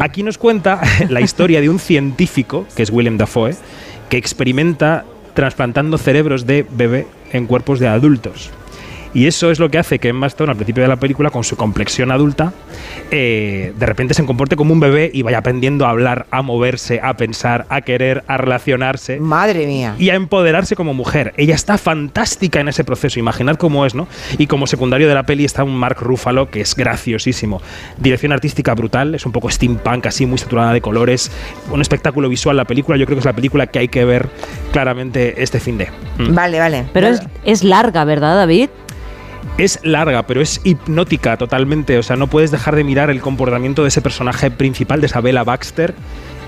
Aquí 0.00 0.22
nos 0.22 0.36
cuenta 0.36 0.80
la 1.08 1.20
historia 1.20 1.60
de 1.60 1.68
un 1.68 1.78
científico, 1.78 2.66
que 2.74 2.82
es 2.82 2.90
William 2.90 3.16
Dafoe, 3.16 3.56
que 4.08 4.16
experimenta 4.16 5.04
trasplantando 5.34 5.96
cerebros 5.96 6.44
de 6.46 6.66
bebé 6.68 7.06
en 7.32 7.46
cuerpos 7.46 7.78
de 7.78 7.86
adultos. 7.86 8.50
Y 9.12 9.26
eso 9.26 9.50
es 9.50 9.58
lo 9.58 9.70
que 9.70 9.78
hace 9.78 9.98
que 9.98 10.08
Emma 10.08 10.26
Stone, 10.28 10.50
al 10.50 10.56
principio 10.56 10.82
de 10.82 10.88
la 10.88 10.96
película, 10.96 11.30
con 11.30 11.42
su 11.42 11.56
complexión 11.56 12.12
adulta, 12.12 12.52
eh, 13.10 13.72
de 13.76 13.86
repente 13.86 14.14
se 14.14 14.24
comporte 14.24 14.54
como 14.54 14.72
un 14.72 14.80
bebé 14.80 15.10
y 15.12 15.22
vaya 15.22 15.38
aprendiendo 15.38 15.86
a 15.86 15.90
hablar, 15.90 16.26
a 16.30 16.42
moverse, 16.42 17.00
a 17.02 17.16
pensar, 17.16 17.66
a 17.68 17.80
querer, 17.80 18.22
a 18.28 18.36
relacionarse. 18.36 19.18
Madre 19.18 19.66
mía. 19.66 19.96
Y 19.98 20.10
a 20.10 20.14
empoderarse 20.14 20.76
como 20.76 20.94
mujer. 20.94 21.34
Ella 21.36 21.54
está 21.54 21.76
fantástica 21.76 22.60
en 22.60 22.68
ese 22.68 22.84
proceso. 22.84 23.18
Imaginad 23.18 23.56
cómo 23.56 23.84
es, 23.84 23.94
¿no? 23.94 24.06
Y 24.38 24.46
como 24.46 24.66
secundario 24.66 25.08
de 25.08 25.14
la 25.14 25.24
peli 25.24 25.44
está 25.44 25.64
un 25.64 25.74
Mark 25.74 25.98
Ruffalo 26.00 26.50
que 26.50 26.60
es 26.60 26.76
graciosísimo. 26.76 27.60
Dirección 27.98 28.32
artística 28.32 28.74
brutal, 28.74 29.14
es 29.16 29.26
un 29.26 29.32
poco 29.32 29.50
steampunk, 29.50 30.06
así 30.06 30.26
muy 30.26 30.38
saturada 30.38 30.72
de 30.72 30.80
colores. 30.80 31.32
Un 31.70 31.80
espectáculo 31.80 32.28
visual 32.28 32.56
la 32.56 32.64
película. 32.64 32.96
Yo 32.96 33.06
creo 33.06 33.16
que 33.16 33.20
es 33.20 33.26
la 33.26 33.32
película 33.32 33.66
que 33.66 33.80
hay 33.80 33.88
que 33.88 34.04
ver 34.04 34.28
claramente 34.72 35.42
este 35.42 35.58
fin 35.58 35.78
de. 35.78 35.88
Mm. 36.18 36.34
Vale, 36.34 36.58
vale. 36.58 36.86
Pero 36.92 37.08
es, 37.08 37.20
es 37.44 37.64
larga, 37.64 38.04
¿verdad, 38.04 38.36
David? 38.36 38.68
Es 39.58 39.80
larga, 39.82 40.26
pero 40.26 40.40
es 40.40 40.60
hipnótica 40.64 41.36
totalmente. 41.36 41.98
O 41.98 42.02
sea, 42.02 42.16
no 42.16 42.26
puedes 42.26 42.50
dejar 42.50 42.76
de 42.76 42.84
mirar 42.84 43.10
el 43.10 43.20
comportamiento 43.20 43.82
de 43.82 43.88
ese 43.88 44.02
personaje 44.02 44.50
principal, 44.50 45.00
de 45.00 45.06
Isabella 45.06 45.44
Baxter, 45.44 45.94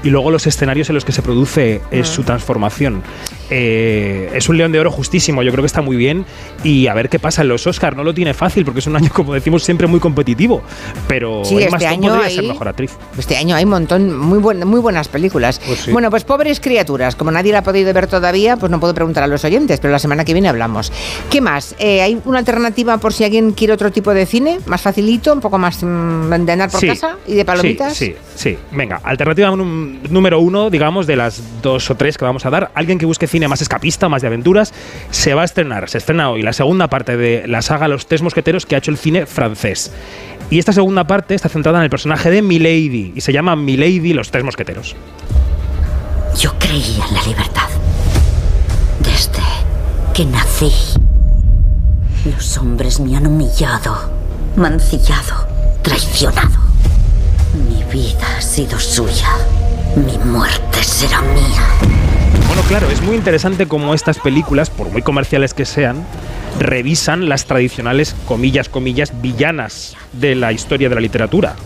y 0.02 0.10
luego 0.10 0.30
los 0.30 0.46
escenarios 0.46 0.88
en 0.88 0.94
los 0.94 1.04
que 1.04 1.12
se 1.12 1.22
produce 1.22 1.80
eh, 1.90 2.04
su 2.04 2.24
transformación. 2.24 3.02
Eh, 3.50 4.30
es 4.34 4.48
un 4.48 4.56
león 4.56 4.72
de 4.72 4.80
oro 4.80 4.90
justísimo, 4.90 5.42
yo 5.42 5.50
creo 5.50 5.62
que 5.62 5.66
está 5.66 5.82
muy 5.82 5.96
bien 5.96 6.24
y 6.64 6.86
a 6.86 6.94
ver 6.94 7.08
qué 7.08 7.18
pasa 7.18 7.42
en 7.42 7.48
los 7.48 7.66
Oscars. 7.66 7.96
No 7.96 8.04
lo 8.04 8.14
tiene 8.14 8.34
fácil 8.34 8.64
porque 8.64 8.80
es 8.80 8.86
un 8.86 8.96
año, 9.02 9.10
como 9.12 9.34
decimos, 9.34 9.62
siempre 9.62 9.86
muy 9.86 10.00
competitivo, 10.00 10.62
pero 11.08 11.44
sí, 11.44 11.58
este 11.58 11.86
año 11.86 12.14
hay, 12.14 12.34
ser 12.34 12.44
mejor 12.44 12.68
actriz. 12.68 12.92
Este 13.18 13.36
año 13.36 13.56
hay 13.56 13.64
un 13.64 13.70
montón, 13.70 14.16
muy, 14.16 14.38
muy 14.40 14.80
buenas 14.80 15.08
películas. 15.08 15.60
Pues 15.66 15.90
bueno, 15.92 16.10
pues 16.10 16.24
pobres 16.24 16.60
criaturas, 16.60 17.16
como 17.16 17.30
nadie 17.30 17.52
la 17.52 17.58
ha 17.58 17.62
podido 17.62 17.92
ver 17.92 18.06
todavía, 18.06 18.56
pues 18.56 18.70
no 18.70 18.80
puedo 18.80 18.94
preguntar 18.94 19.22
a 19.22 19.26
los 19.26 19.44
oyentes, 19.44 19.80
pero 19.80 19.92
la 19.92 19.98
semana 19.98 20.24
que 20.24 20.32
viene 20.32 20.48
hablamos. 20.48 20.92
¿Qué 21.30 21.40
más? 21.40 21.74
Eh, 21.78 22.02
¿Hay 22.02 22.20
una 22.24 22.38
alternativa 22.38 22.98
por 22.98 23.12
si 23.12 23.24
alguien 23.24 23.52
quiere 23.52 23.72
otro 23.72 23.90
tipo 23.90 24.14
de 24.14 24.26
cine? 24.26 24.60
¿Más 24.66 24.80
facilito, 24.80 25.32
un 25.32 25.40
poco 25.40 25.58
más 25.58 25.82
mmm, 25.82 26.30
de 26.30 26.52
andar 26.52 26.70
por 26.70 26.84
casa 26.86 27.16
y 27.26 27.34
de 27.34 27.44
palomitas? 27.44 27.94
Sí, 27.94 28.14
sí, 28.34 28.50
sí. 28.50 28.58
Venga, 28.72 29.00
alternativa 29.02 29.50
número 29.50 30.40
uno, 30.40 30.70
digamos, 30.70 31.06
de 31.06 31.16
las 31.16 31.42
dos 31.62 31.90
o 31.90 31.94
tres 31.96 32.16
que 32.16 32.24
vamos 32.24 32.46
a 32.46 32.50
dar. 32.50 32.70
Alguien 32.74 32.98
que 32.98 33.06
busque 33.06 33.26
cine 33.26 33.41
más 33.48 33.62
escapista, 33.62 34.08
más 34.08 34.22
de 34.22 34.28
aventuras, 34.28 34.72
se 35.10 35.34
va 35.34 35.42
a 35.42 35.44
estrenar, 35.44 35.88
se 35.88 35.98
estrena 35.98 36.30
hoy 36.30 36.42
la 36.42 36.52
segunda 36.52 36.88
parte 36.88 37.16
de 37.16 37.46
la 37.46 37.62
saga 37.62 37.88
Los 37.88 38.06
Tres 38.06 38.22
Mosqueteros 38.22 38.66
que 38.66 38.74
ha 38.74 38.78
hecho 38.78 38.90
el 38.90 38.98
cine 38.98 39.26
francés. 39.26 39.92
Y 40.50 40.58
esta 40.58 40.72
segunda 40.72 41.06
parte 41.06 41.34
está 41.34 41.48
centrada 41.48 41.78
en 41.78 41.84
el 41.84 41.90
personaje 41.90 42.30
de 42.30 42.42
Milady 42.42 43.12
y 43.14 43.20
se 43.20 43.32
llama 43.32 43.56
Milady 43.56 44.12
Los 44.12 44.30
Tres 44.30 44.44
Mosqueteros. 44.44 44.96
Yo 46.38 46.52
creía 46.58 47.06
en 47.08 47.14
la 47.14 47.22
libertad. 47.22 47.68
Desde 49.00 49.42
que 50.14 50.24
nací. 50.26 50.70
Los 52.24 52.56
hombres 52.58 53.00
me 53.00 53.16
han 53.16 53.26
humillado, 53.26 54.10
mancillado, 54.56 55.46
traicionado. 55.82 56.60
Mi 57.68 57.82
vida 57.84 58.36
ha 58.38 58.40
sido 58.40 58.78
suya. 58.78 59.28
Mi 59.96 60.16
muerte 60.18 60.82
será 60.82 61.20
mía. 61.20 62.21
Bueno, 62.54 62.68
claro, 62.68 62.90
es 62.90 63.00
muy 63.00 63.16
interesante 63.16 63.66
cómo 63.66 63.94
estas 63.94 64.18
películas, 64.18 64.68
por 64.68 64.90
muy 64.90 65.00
comerciales 65.00 65.54
que 65.54 65.64
sean, 65.64 66.04
revisan 66.60 67.30
las 67.30 67.46
tradicionales, 67.46 68.14
comillas, 68.26 68.68
comillas, 68.68 69.22
villanas 69.22 69.96
de 70.12 70.34
la 70.34 70.52
historia 70.52 70.90
de 70.90 70.94
la 70.94 71.00
literatura. 71.00 71.56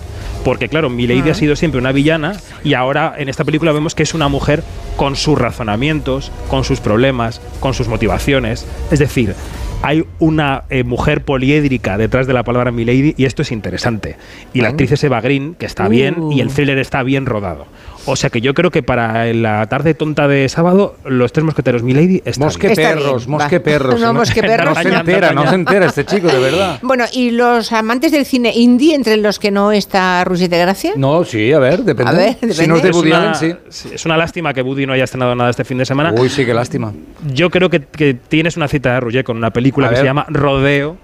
Porque 0.45 0.69
claro, 0.69 0.88
Milady 0.88 1.28
ha 1.28 1.35
sido 1.35 1.57
siempre 1.57 1.81
una 1.81 1.90
villana 1.90 2.35
y 2.62 2.75
ahora 2.75 3.16
en 3.19 3.28
esta 3.28 3.43
película 3.43 3.73
vemos 3.73 3.97
que 3.97 4.05
es 4.05 4.14
una 4.14 4.28
mujer 4.28 4.62
con 4.97 5.16
sus 5.16 5.37
razonamientos, 5.37 6.31
con 6.49 6.62
sus 6.62 6.78
problemas, 6.78 7.40
con 7.59 7.75
sus 7.75 7.88
motivaciones. 7.88 8.64
Es 8.93 9.00
decir, 9.00 9.35
hay 9.83 10.05
una 10.21 10.64
eh, 10.71 10.85
mujer 10.85 11.25
poliédrica 11.25 11.99
detrás 11.99 12.28
de 12.28 12.33
la 12.33 12.45
palabra 12.45 12.71
Milady 12.71 13.12
y 13.16 13.25
esto 13.25 13.43
es 13.43 13.50
interesante. 13.50 14.19
Y 14.55 14.61
la 14.61 14.69
actriz 14.69 14.93
es 14.93 15.02
Eva 15.02 15.21
Green, 15.21 15.57
que 15.57 15.66
está 15.66 15.88
bien, 15.88 16.31
y 16.31 16.40
el 16.40 16.47
uh. 16.47 16.52
thriller 16.52 16.78
está 16.78 17.02
bien 17.02 17.26
rodado. 17.26 17.66
O 18.08 18.14
sea 18.14 18.30
que 18.30 18.40
yo 18.40 18.54
creo 18.54 18.70
que 18.70 18.82
para 18.82 19.25
la 19.34 19.66
tarde 19.66 19.94
tonta 19.94 20.28
de 20.28 20.48
sábado, 20.48 20.96
los 21.04 21.32
tres 21.32 21.44
mosqueteros, 21.44 21.82
Milady, 21.82 22.22
están 22.25 22.46
Mosque 22.46 22.70
perros, 22.70 23.26
mosque 23.26 23.58
perros. 23.58 24.00
No, 24.00 24.14
mosque 24.14 24.42
perros. 24.42 24.76
No 24.76 24.82
se 24.82 24.88
entera, 24.88 25.32
no 25.32 25.48
se 25.48 25.54
entera 25.56 25.86
este 25.86 26.04
chico, 26.04 26.28
de 26.28 26.38
verdad. 26.38 26.78
Bueno, 26.86 27.04
¿y 27.12 27.32
los 27.32 27.72
amantes 27.72 28.12
del 28.12 28.25
cine 28.25 28.52
indie, 28.54 28.94
entre 28.94 29.16
los 29.16 29.40
que 29.40 29.50
no 29.50 29.72
está 29.72 30.22
Rusi 30.25 30.46
de 30.46 30.58
Gracia? 30.58 30.92
No, 30.96 31.25
sí, 31.25 31.52
a 31.52 31.58
ver, 31.58 31.82
depende. 31.82 32.12
A 32.12 32.14
ver, 32.14 32.34
depende. 32.34 32.54
Si 32.54 32.66
no 32.68 32.76
es 32.76 32.82
de 32.82 32.90
Woody 32.90 33.12
Allen, 33.12 33.34
sí. 33.34 33.90
Es 33.92 34.06
una 34.06 34.16
lástima 34.16 34.54
que 34.54 34.62
Woody 34.62 34.86
no 34.86 34.92
haya 34.92 35.04
estrenado 35.04 35.34
nada 35.34 35.50
este 35.50 35.64
fin 35.64 35.78
de 35.78 35.84
semana. 35.84 36.14
Uy, 36.16 36.28
sí, 36.28 36.46
qué 36.46 36.54
lástima. 36.54 36.92
Yo 37.32 37.50
creo 37.50 37.68
que, 37.68 37.80
tienes 38.28 38.56
una 38.56 38.68
cita 38.68 38.94
de 38.94 39.00
Rouget 39.00 39.25
con 39.25 39.36
una 39.36 39.50
película 39.50 39.88
que 39.88 39.96
se 39.96 40.04
llama 40.04 40.26
Rodeo. 40.28 40.96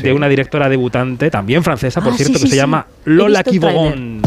de 0.00 0.12
una 0.12 0.28
directora 0.28 0.68
debutante, 0.68 1.30
también 1.30 1.64
francesa, 1.64 2.00
por 2.02 2.12
ah, 2.12 2.16
cierto, 2.16 2.38
que 2.38 2.46
se 2.46 2.56
llama 2.56 2.86
Lola 3.04 3.42
Kibogon. 3.42 4.22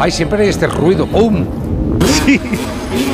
Ay, 0.00 0.10
siempre 0.10 0.42
hay 0.42 0.48
este 0.48 0.66
ruido. 0.66 1.06
¡Pum! 1.06 1.44
Sí. 2.24 2.40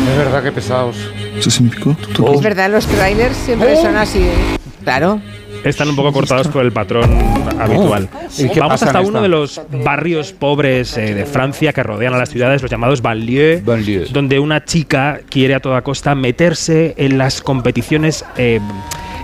Es 0.09 0.16
verdad 0.16 0.43
que 0.43 0.52
pesados. 0.52 0.97
¿Eso 1.37 1.50
significó? 1.50 1.97
Es 2.33 2.40
verdad, 2.40 2.71
los 2.71 2.87
trailers 2.87 3.37
siempre 3.37 3.75
oh. 3.76 3.83
son 3.83 3.97
así. 3.97 4.21
¿eh? 4.21 4.59
Claro 4.85 5.21
están 5.64 5.88
un 5.88 5.97
poco 5.97 6.12
cortados 6.12 6.49
por 6.49 6.64
el 6.64 6.73
patrón 6.73 7.11
habitual. 7.59 8.09
Oh. 8.12 8.61
Vamos 8.61 8.83
hasta 8.83 9.00
uno 9.00 9.21
de 9.21 9.28
los 9.28 9.61
barrios 9.85 10.33
pobres 10.33 10.97
eh, 10.97 11.14
de 11.14 11.26
Francia 11.26 11.73
que 11.73 11.83
rodean 11.83 12.14
a 12.14 12.19
las 12.19 12.31
ciudades, 12.31 12.62
los 12.62 12.71
llamados 12.71 13.02
banlieues, 13.02 13.64
donde 14.12 14.38
una 14.38 14.64
chica 14.64 15.21
quiere 15.28 15.55
a 15.55 15.61
toda 15.61 15.83
costa 15.83 16.14
meterse 16.14 16.95
en 16.97 17.19
las 17.19 17.40
competiciones 17.40 18.25
eh, 18.37 18.61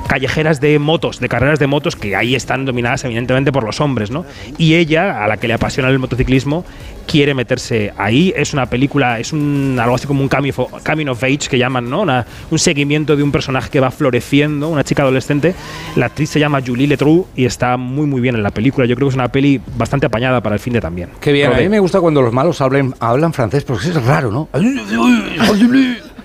callejeras 0.06 0.60
de 0.60 0.78
motos, 0.78 1.20
de 1.20 1.28
carreras 1.28 1.58
de 1.58 1.66
motos 1.66 1.96
que 1.96 2.16
ahí 2.16 2.34
están 2.34 2.64
dominadas 2.64 3.04
evidentemente 3.04 3.52
por 3.52 3.64
los 3.64 3.80
hombres, 3.80 4.10
¿no? 4.10 4.24
Y 4.58 4.74
ella, 4.74 5.24
a 5.24 5.28
la 5.28 5.36
que 5.36 5.48
le 5.48 5.54
apasiona 5.54 5.88
el 5.88 5.98
motociclismo, 5.98 6.64
quiere 7.06 7.34
meterse 7.34 7.92
ahí. 7.96 8.32
Es 8.36 8.52
una 8.52 8.66
película, 8.66 9.18
es 9.18 9.32
un 9.32 9.78
algo 9.80 9.94
así 9.94 10.06
como 10.06 10.22
un 10.22 10.28
camino 10.28 11.12
of 11.12 11.22
age 11.22 11.48
que 11.48 11.58
llaman, 11.58 11.88
¿no? 11.88 12.02
un 12.50 12.58
seguimiento 12.58 13.16
de 13.16 13.22
un 13.22 13.32
personaje 13.32 13.70
que 13.70 13.80
va 13.80 13.90
floreciendo, 13.90 14.68
una 14.68 14.84
chica 14.84 15.02
adolescente. 15.02 15.54
La 15.96 16.06
actriz 16.06 16.30
se 16.30 16.40
llama 16.40 16.60
Julie 16.64 16.86
Letrou 16.86 17.26
y 17.36 17.44
está 17.44 17.76
muy 17.76 18.06
muy 18.06 18.20
bien 18.20 18.34
en 18.34 18.42
la 18.42 18.50
película. 18.50 18.86
Yo 18.86 18.94
creo 18.96 19.08
que 19.08 19.12
es 19.12 19.16
una 19.16 19.28
peli 19.28 19.60
bastante 19.76 20.06
apañada 20.06 20.40
para 20.40 20.54
el 20.54 20.60
fin 20.60 20.72
de 20.72 20.80
también. 20.80 21.10
Qué 21.20 21.32
bien, 21.32 21.52
a 21.52 21.56
mí 21.56 21.68
me 21.68 21.80
gusta 21.80 22.00
cuando 22.00 22.22
los 22.22 22.32
malos 22.32 22.60
hablan, 22.60 22.94
hablan 23.00 23.32
francés 23.32 23.64
porque 23.64 23.88
es 23.88 24.04
raro, 24.04 24.30
¿no? 24.30 24.48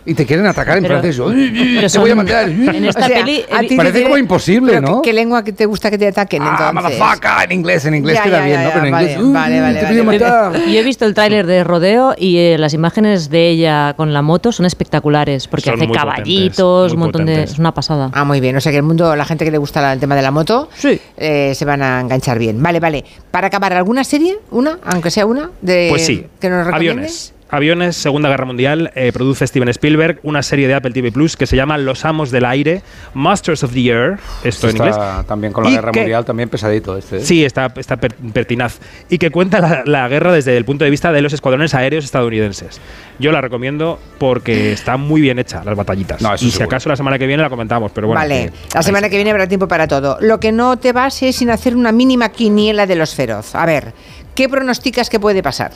Y 0.07 0.13
te 0.13 0.25
quieren 0.25 0.45
atacar 0.45 0.77
en 0.77 0.85
francés. 0.85 1.19
Pero 1.19 1.89
te 1.89 1.99
voy 1.99 2.11
a 2.11 2.15
matar. 2.15 2.49
En 2.49 2.85
esta 2.85 3.07
peli 3.07 3.43
parece 3.75 4.03
como 4.03 4.17
imposible, 4.17 4.79
¿no? 4.79 5.01
¿Qué 5.01 5.11
lengua 5.11 5.43
te 5.43 5.65
gusta 5.65 5.91
que 5.91 5.97
te 5.97 6.07
ataquen 6.07 6.41
ah, 6.43 6.71
entonces? 6.73 6.99
en 7.43 7.51
inglés, 7.51 7.85
en 7.85 7.95
inglés 7.95 8.19
queda 8.21 8.45
bien, 8.45 8.63
¿no? 8.63 8.69
Pero 8.69 8.85
en 8.85 8.93
inglés, 8.93 9.17
vale, 9.21 9.61
vale, 9.61 9.79
te 9.79 10.03
matar. 10.03 10.53
Yo 10.67 10.79
he 10.79 10.83
visto 10.83 11.05
el 11.05 11.13
tráiler 11.13 11.45
de 11.45 11.63
Rodeo 11.65 12.15
y 12.17 12.37
eh, 12.37 12.57
las 12.57 12.73
imágenes 12.73 13.29
de 13.29 13.49
ella 13.49 13.93
con 13.97 14.13
la 14.13 14.21
moto 14.21 14.51
son 14.51 14.65
espectaculares 14.65 15.47
porque 15.47 15.71
hace 15.71 15.89
caballitos, 15.89 16.93
un 16.93 16.99
montón 16.99 17.25
de 17.25 17.43
es 17.43 17.59
una 17.59 17.73
pasada. 17.73 18.09
Ah, 18.13 18.23
muy 18.23 18.39
bien, 18.39 18.55
o 18.55 18.61
sea 18.61 18.71
que 18.71 18.77
el 18.77 18.83
mundo, 18.83 19.13
la 19.15 19.25
gente 19.25 19.43
que 19.43 19.51
le 19.51 19.57
gusta 19.57 19.91
el 19.91 19.99
tema 19.99 20.15
de 20.15 20.21
la 20.21 20.31
moto, 20.31 20.69
sí. 20.73 20.99
Eh, 21.17 21.53
se 21.53 21.65
van 21.65 21.81
a 21.81 21.99
enganchar 21.99 22.39
bien. 22.39 22.63
Vale, 22.63 22.79
vale. 22.79 23.03
Para 23.29 23.47
acabar 23.47 23.73
alguna 23.73 24.05
serie, 24.05 24.39
una, 24.51 24.79
aunque 24.85 25.11
sea 25.11 25.25
una 25.25 25.51
de 25.61 25.87
pues 25.89 26.05
sí. 26.05 26.25
que 26.39 26.49
nos 26.49 26.67
Aviones. 26.67 27.33
Aviones, 27.49 27.95
Segunda 27.95 28.29
Guerra 28.29 28.45
Mundial, 28.45 28.91
eh, 28.95 29.11
produce 29.13 29.47
Steven 29.47 29.69
Spielberg 29.69 30.19
una 30.23 30.43
serie 30.43 30.67
de 30.67 30.73
Apple 30.73 30.91
TV 30.91 31.11
Plus 31.11 31.37
que 31.37 31.47
se 31.47 31.55
llama 31.55 31.77
Los 31.77 32.03
Amos 32.03 32.29
del 32.31 32.45
Aire, 32.45 32.81
Masters 33.13 33.63
of 33.63 33.73
the 33.73 33.87
Air, 33.87 34.19
esto 34.43 34.67
en 34.69 34.75
inglés. 34.75 34.95
También 35.27 35.53
con 35.53 35.63
la 35.63 35.69
Guerra 35.71 35.91
Mundial, 35.93 36.25
también 36.25 36.49
pesadito 36.49 36.97
este. 36.97 37.17
¿eh? 37.17 37.19
Sí, 37.21 37.45
está, 37.45 37.71
está 37.77 37.97
pertinaz. 37.97 38.79
Y 39.09 39.17
que 39.17 39.31
cuenta 39.31 39.83
la, 39.85 40.07
guerra 40.07 40.31
desde 40.31 40.57
el 40.57 40.65
punto 40.65 40.83
de 40.83 40.91
vista 40.91 41.11
de 41.11 41.21
los 41.21 41.33
escuadrones 41.33 41.73
aéreos 41.73 42.03
estadounidenses. 42.03 42.81
Yo 43.19 43.31
la 43.31 43.41
recomiendo 43.41 43.99
porque 44.17 44.73
está 44.73 44.97
muy 44.97 45.21
bien 45.21 45.39
hecha 45.39 45.63
las 45.63 45.75
batallitas. 45.75 46.21
y 46.41 46.51
si 46.51 46.63
acaso 46.63 46.89
la 46.89 46.95
semana 46.95 47.17
que 47.17 47.27
viene 47.27 47.43
la 47.43 47.49
comentamos, 47.49 47.91
pero 47.93 48.07
bueno. 48.07 48.19
Vale, 48.19 48.51
la 48.73 48.83
semana 48.83 49.09
que 49.09 49.15
viene 49.15 49.31
habrá 49.31 49.47
tiempo 49.47 49.67
para 49.67 49.87
todo. 49.87 50.17
Lo 50.19 50.39
que 50.39 50.51
no 50.51 50.77
te 50.77 50.91
vas 50.91 51.21
es 51.23 51.37
sin 51.37 51.49
hacer 51.49 51.75
una 51.75 51.91
mínima 51.91 52.29
quiniela 52.29 52.85
de 52.85 52.95
los 52.95 53.15
feroz. 53.15 53.55
A 53.55 53.65
ver, 53.65 53.93
¿qué 54.35 54.49
pronosticas 54.49 55.09
que 55.09 55.19
puede 55.19 55.41
pasar? 55.41 55.71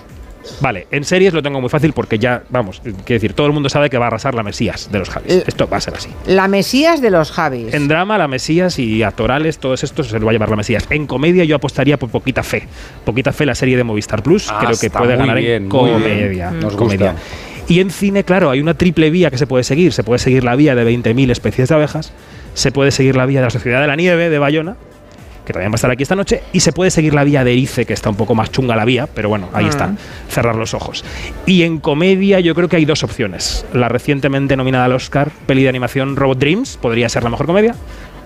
Vale, 0.60 0.88
en 0.92 1.04
series 1.04 1.34
lo 1.34 1.42
tengo 1.42 1.62
muy 1.62 1.70
fácil 1.70 1.94
porque 1.94 2.20
ya, 2.20 2.44
vamos, 2.50 2.82
quiero 2.82 3.02
decir, 3.06 3.34
todo 3.34 3.48
el 3.48 3.54
mundo 3.54 3.70
sabe 3.70 3.90
que 3.90 3.98
va 3.98 4.06
a 4.06 4.08
arrasar 4.08 4.36
la 4.36 4.44
Mesías 4.44 4.90
de 4.92 5.00
los 5.00 5.10
Javis. 5.10 5.32
Eh, 5.32 5.44
Esto 5.48 5.68
va 5.68 5.78
a 5.78 5.82
ser 5.82 5.96
así. 5.96 6.10
La 6.26 6.48
Mesías 6.48 7.01
de 7.01 7.12
los 7.12 7.32
Javis. 7.32 7.74
En 7.74 7.88
drama, 7.88 8.18
la 8.18 8.27
Mesías 8.27 8.80
y 8.80 9.04
actorales, 9.04 9.60
todos 9.60 9.84
estos 9.84 10.08
se 10.08 10.20
lo 10.20 10.25
va 10.25 10.32
a 10.32 10.34
llevar 10.34 10.50
la 10.50 10.56
Mesías. 10.56 10.86
En 10.90 11.08
comedia, 11.08 11.44
yo 11.44 11.56
apostaría 11.56 11.98
por 11.98 12.10
poquita 12.10 12.44
fe. 12.44 12.68
Poquita 13.06 13.32
fe 13.34 13.46
la 13.46 13.56
serie 13.56 13.77
de 13.77 13.84
Movistar 13.84 14.24
Plus. 14.24 14.50
Ah, 14.50 14.60
creo 14.66 14.77
que 14.80 14.90
puede 14.90 15.16
ganar 15.16 15.38
en 15.38 15.70
comedia. 15.70 16.51
Nos 16.51 16.75
comedia. 16.75 17.16
Y 17.68 17.80
en 17.80 17.90
cine, 17.90 18.24
claro, 18.24 18.50
hay 18.50 18.60
una 18.60 18.74
triple 18.74 19.10
vía 19.12 19.30
que 19.30 19.38
se 19.38 19.48
puede 19.48 19.64
seguir. 19.64 19.94
Se 19.94 20.04
puede 20.04 20.20
seguir 20.20 20.44
la 20.44 20.56
vía 20.56 20.75
de 20.75 20.86
20.000 20.86 21.32
especies 21.32 21.70
de 21.70 21.75
abejas. 21.75 22.12
Se 22.54 22.72
puede 22.72 22.92
seguir 22.92 23.16
la 23.16 23.25
vía 23.25 23.40
de 23.40 23.46
la 23.46 23.50
Sociedad 23.50 23.82
de 23.82 23.88
la 23.88 23.96
Nieve 23.96 24.30
de 24.30 24.40
Bayona 24.40 24.75
que 25.51 25.53
también 25.53 25.72
va 25.72 25.75
a 25.75 25.77
estar 25.77 25.92
aquí 25.92 26.03
esta 26.03 26.16
noche, 26.16 26.42
y 26.53 26.59
se 26.59 26.72
puede 26.72 26.92
seguir 26.92 27.14
la 27.14 27.24
vía 27.24 27.44
de 27.44 27.51
Erice, 27.53 27.85
que 27.85 27.94
está 27.94 28.09
un 28.09 28.16
poco 28.16 28.35
más 28.35 28.51
chunga 28.51 28.75
la 28.75 28.85
vía, 28.85 29.07
pero 29.07 29.29
bueno, 29.29 29.50
ahí 29.53 29.66
está, 29.66 29.87
mm. 29.87 29.98
cerrar 30.29 30.55
los 30.55 30.74
ojos. 30.74 31.03
Y 31.46 31.64
en 31.64 31.79
comedia 31.79 32.40
yo 32.40 32.55
creo 32.55 32.70
que 32.70 32.77
hay 32.77 32.85
dos 32.85 33.03
opciones. 33.03 33.66
La 33.74 33.90
recientemente 33.90 34.55
nominada 34.55 34.85
al 34.85 34.94
Oscar, 34.94 35.31
peli 35.46 35.64
de 35.64 35.70
animación 35.70 36.16
Robot 36.16 36.40
Dreams, 36.40 36.77
podría 36.77 37.09
ser 37.09 37.24
la 37.24 37.29
mejor 37.29 37.46
comedia, 37.46 37.75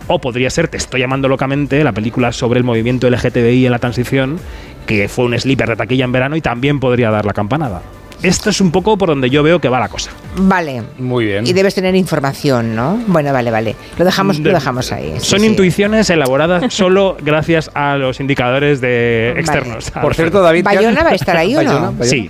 o 0.07 0.19
podría 0.19 0.49
ser, 0.49 0.67
te 0.67 0.77
estoy 0.77 1.01
llamando 1.01 1.27
locamente, 1.27 1.83
la 1.83 1.91
película 1.91 2.31
sobre 2.31 2.59
el 2.59 2.63
movimiento 2.63 3.09
LGTBI 3.09 3.65
en 3.65 3.71
la 3.71 3.79
transición, 3.79 4.39
que 4.85 5.07
fue 5.07 5.25
un 5.25 5.37
sleeper 5.37 5.69
de 5.69 5.75
taquilla 5.75 6.05
en 6.05 6.11
verano 6.11 6.35
y 6.35 6.41
también 6.41 6.79
podría 6.79 7.09
dar 7.09 7.25
la 7.25 7.33
campanada. 7.33 7.81
Esto 8.23 8.49
es 8.49 8.61
un 8.61 8.71
poco 8.71 8.97
por 8.97 9.09
donde 9.09 9.29
yo 9.29 9.43
veo 9.43 9.59
que 9.59 9.69
va 9.69 9.79
la 9.79 9.89
cosa. 9.89 10.11
Vale. 10.37 10.83
Muy 10.97 11.25
bien. 11.25 11.45
Y 11.47 11.53
debes 11.53 11.75
tener 11.75 11.95
información, 11.95 12.75
¿no? 12.75 12.99
Bueno, 13.07 13.31
vale, 13.33 13.51
vale. 13.51 13.75
Lo 13.97 14.05
dejamos, 14.05 14.39
lo 14.39 14.51
dejamos 14.51 14.91
ahí. 14.91 15.15
son 15.19 15.43
intuiciones 15.43 16.09
elaboradas 16.09 16.73
solo 16.73 17.17
gracias 17.21 17.69
a 17.73 17.97
los 17.97 18.19
indicadores 18.19 18.81
de 18.81 19.33
externos. 19.37 19.91
Por 19.91 20.15
cierto, 20.15 20.41
David. 20.41 20.63
¿Bayona 20.63 21.03
va 21.03 21.11
a 21.11 21.15
estar 21.15 21.37
ahí 21.37 21.55
o 21.55 21.63
no? 21.63 21.93
Sí. 22.01 22.29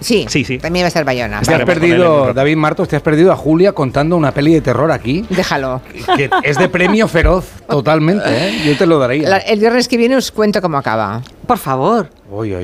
Sí, 0.00 0.26
sí, 0.28 0.44
sí. 0.44 0.58
También 0.58 0.84
va 0.84 0.86
a 0.86 0.88
estar 0.88 1.04
Bayona. 1.04 1.40
Te 1.42 1.54
has 1.54 1.64
perdido, 1.64 2.32
David 2.32 2.56
Martos, 2.56 2.88
te 2.88 2.96
has 2.96 3.02
perdido 3.02 3.32
a 3.32 3.36
Julia 3.36 3.72
contando 3.72 4.16
una 4.16 4.32
peli 4.32 4.54
de 4.54 4.60
terror 4.60 4.90
aquí. 4.90 5.24
Déjalo. 5.30 5.82
Que 6.16 6.30
es 6.42 6.58
de 6.58 6.68
premio 6.68 7.08
feroz, 7.08 7.46
totalmente, 7.68 8.24
¿eh? 8.26 8.62
Yo 8.66 8.76
te 8.76 8.86
lo 8.86 8.98
daría. 8.98 9.38
el 9.38 9.60
viernes 9.60 9.88
que 9.88 9.96
viene 9.96 10.16
os 10.16 10.30
cuento 10.30 10.60
cómo 10.60 10.78
acaba. 10.78 11.22
Por 11.46 11.58
favor. 11.58 12.08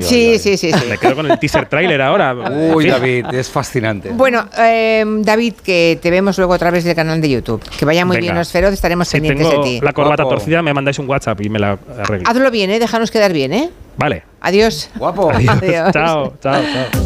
sí, 0.01 0.39
sí, 0.39 0.57
sí, 0.57 0.71
Me 0.89 0.97
quedo 0.97 1.17
con 1.17 1.31
el 1.31 1.39
teaser 1.39 1.67
trailer 1.69 2.01
ahora. 2.01 2.35
Uy, 2.73 2.87
David, 2.87 3.27
es 3.33 3.49
fascinante. 3.49 4.11
Bueno, 4.11 4.47
em, 4.57 5.23
David, 5.23 5.55
que 5.65 5.99
te 6.01 6.11
vemos 6.11 6.39
luego 6.39 6.55
a 6.55 6.59
través 6.59 6.85
del 6.85 6.95
canal 6.95 7.21
de 7.21 7.29
YouTube. 7.29 7.63
Que 7.77 7.85
vaya 7.85 8.05
muy 8.05 8.19
bien 8.19 8.35
los 8.35 8.51
feroz, 8.51 8.73
estaremos 8.73 9.11
pendientes 9.11 9.51
de 9.51 9.59
ti. 9.59 9.81
La 9.83 9.93
corbata 9.93 10.23
torcida, 10.25 10.63
me 10.63 10.73
mandáis 10.73 10.99
un 10.99 11.09
WhatsApp 11.09 11.41
y 11.41 11.49
me 11.49 11.59
la 11.59 11.79
arreglo. 11.99 12.29
Hazlo 12.29 12.51
bien, 12.51 12.71
¿eh? 12.71 12.79
Déjanos 12.79 13.11
quedar 13.11 13.33
bien, 13.33 13.53
¿eh? 13.53 13.71
Vale. 13.97 14.23
Adiós. 14.41 14.91
Guapo. 14.97 15.33
Adiós. 15.35 15.93
chao, 15.93 16.35
chao, 16.41 16.63
chao. 16.63 17.06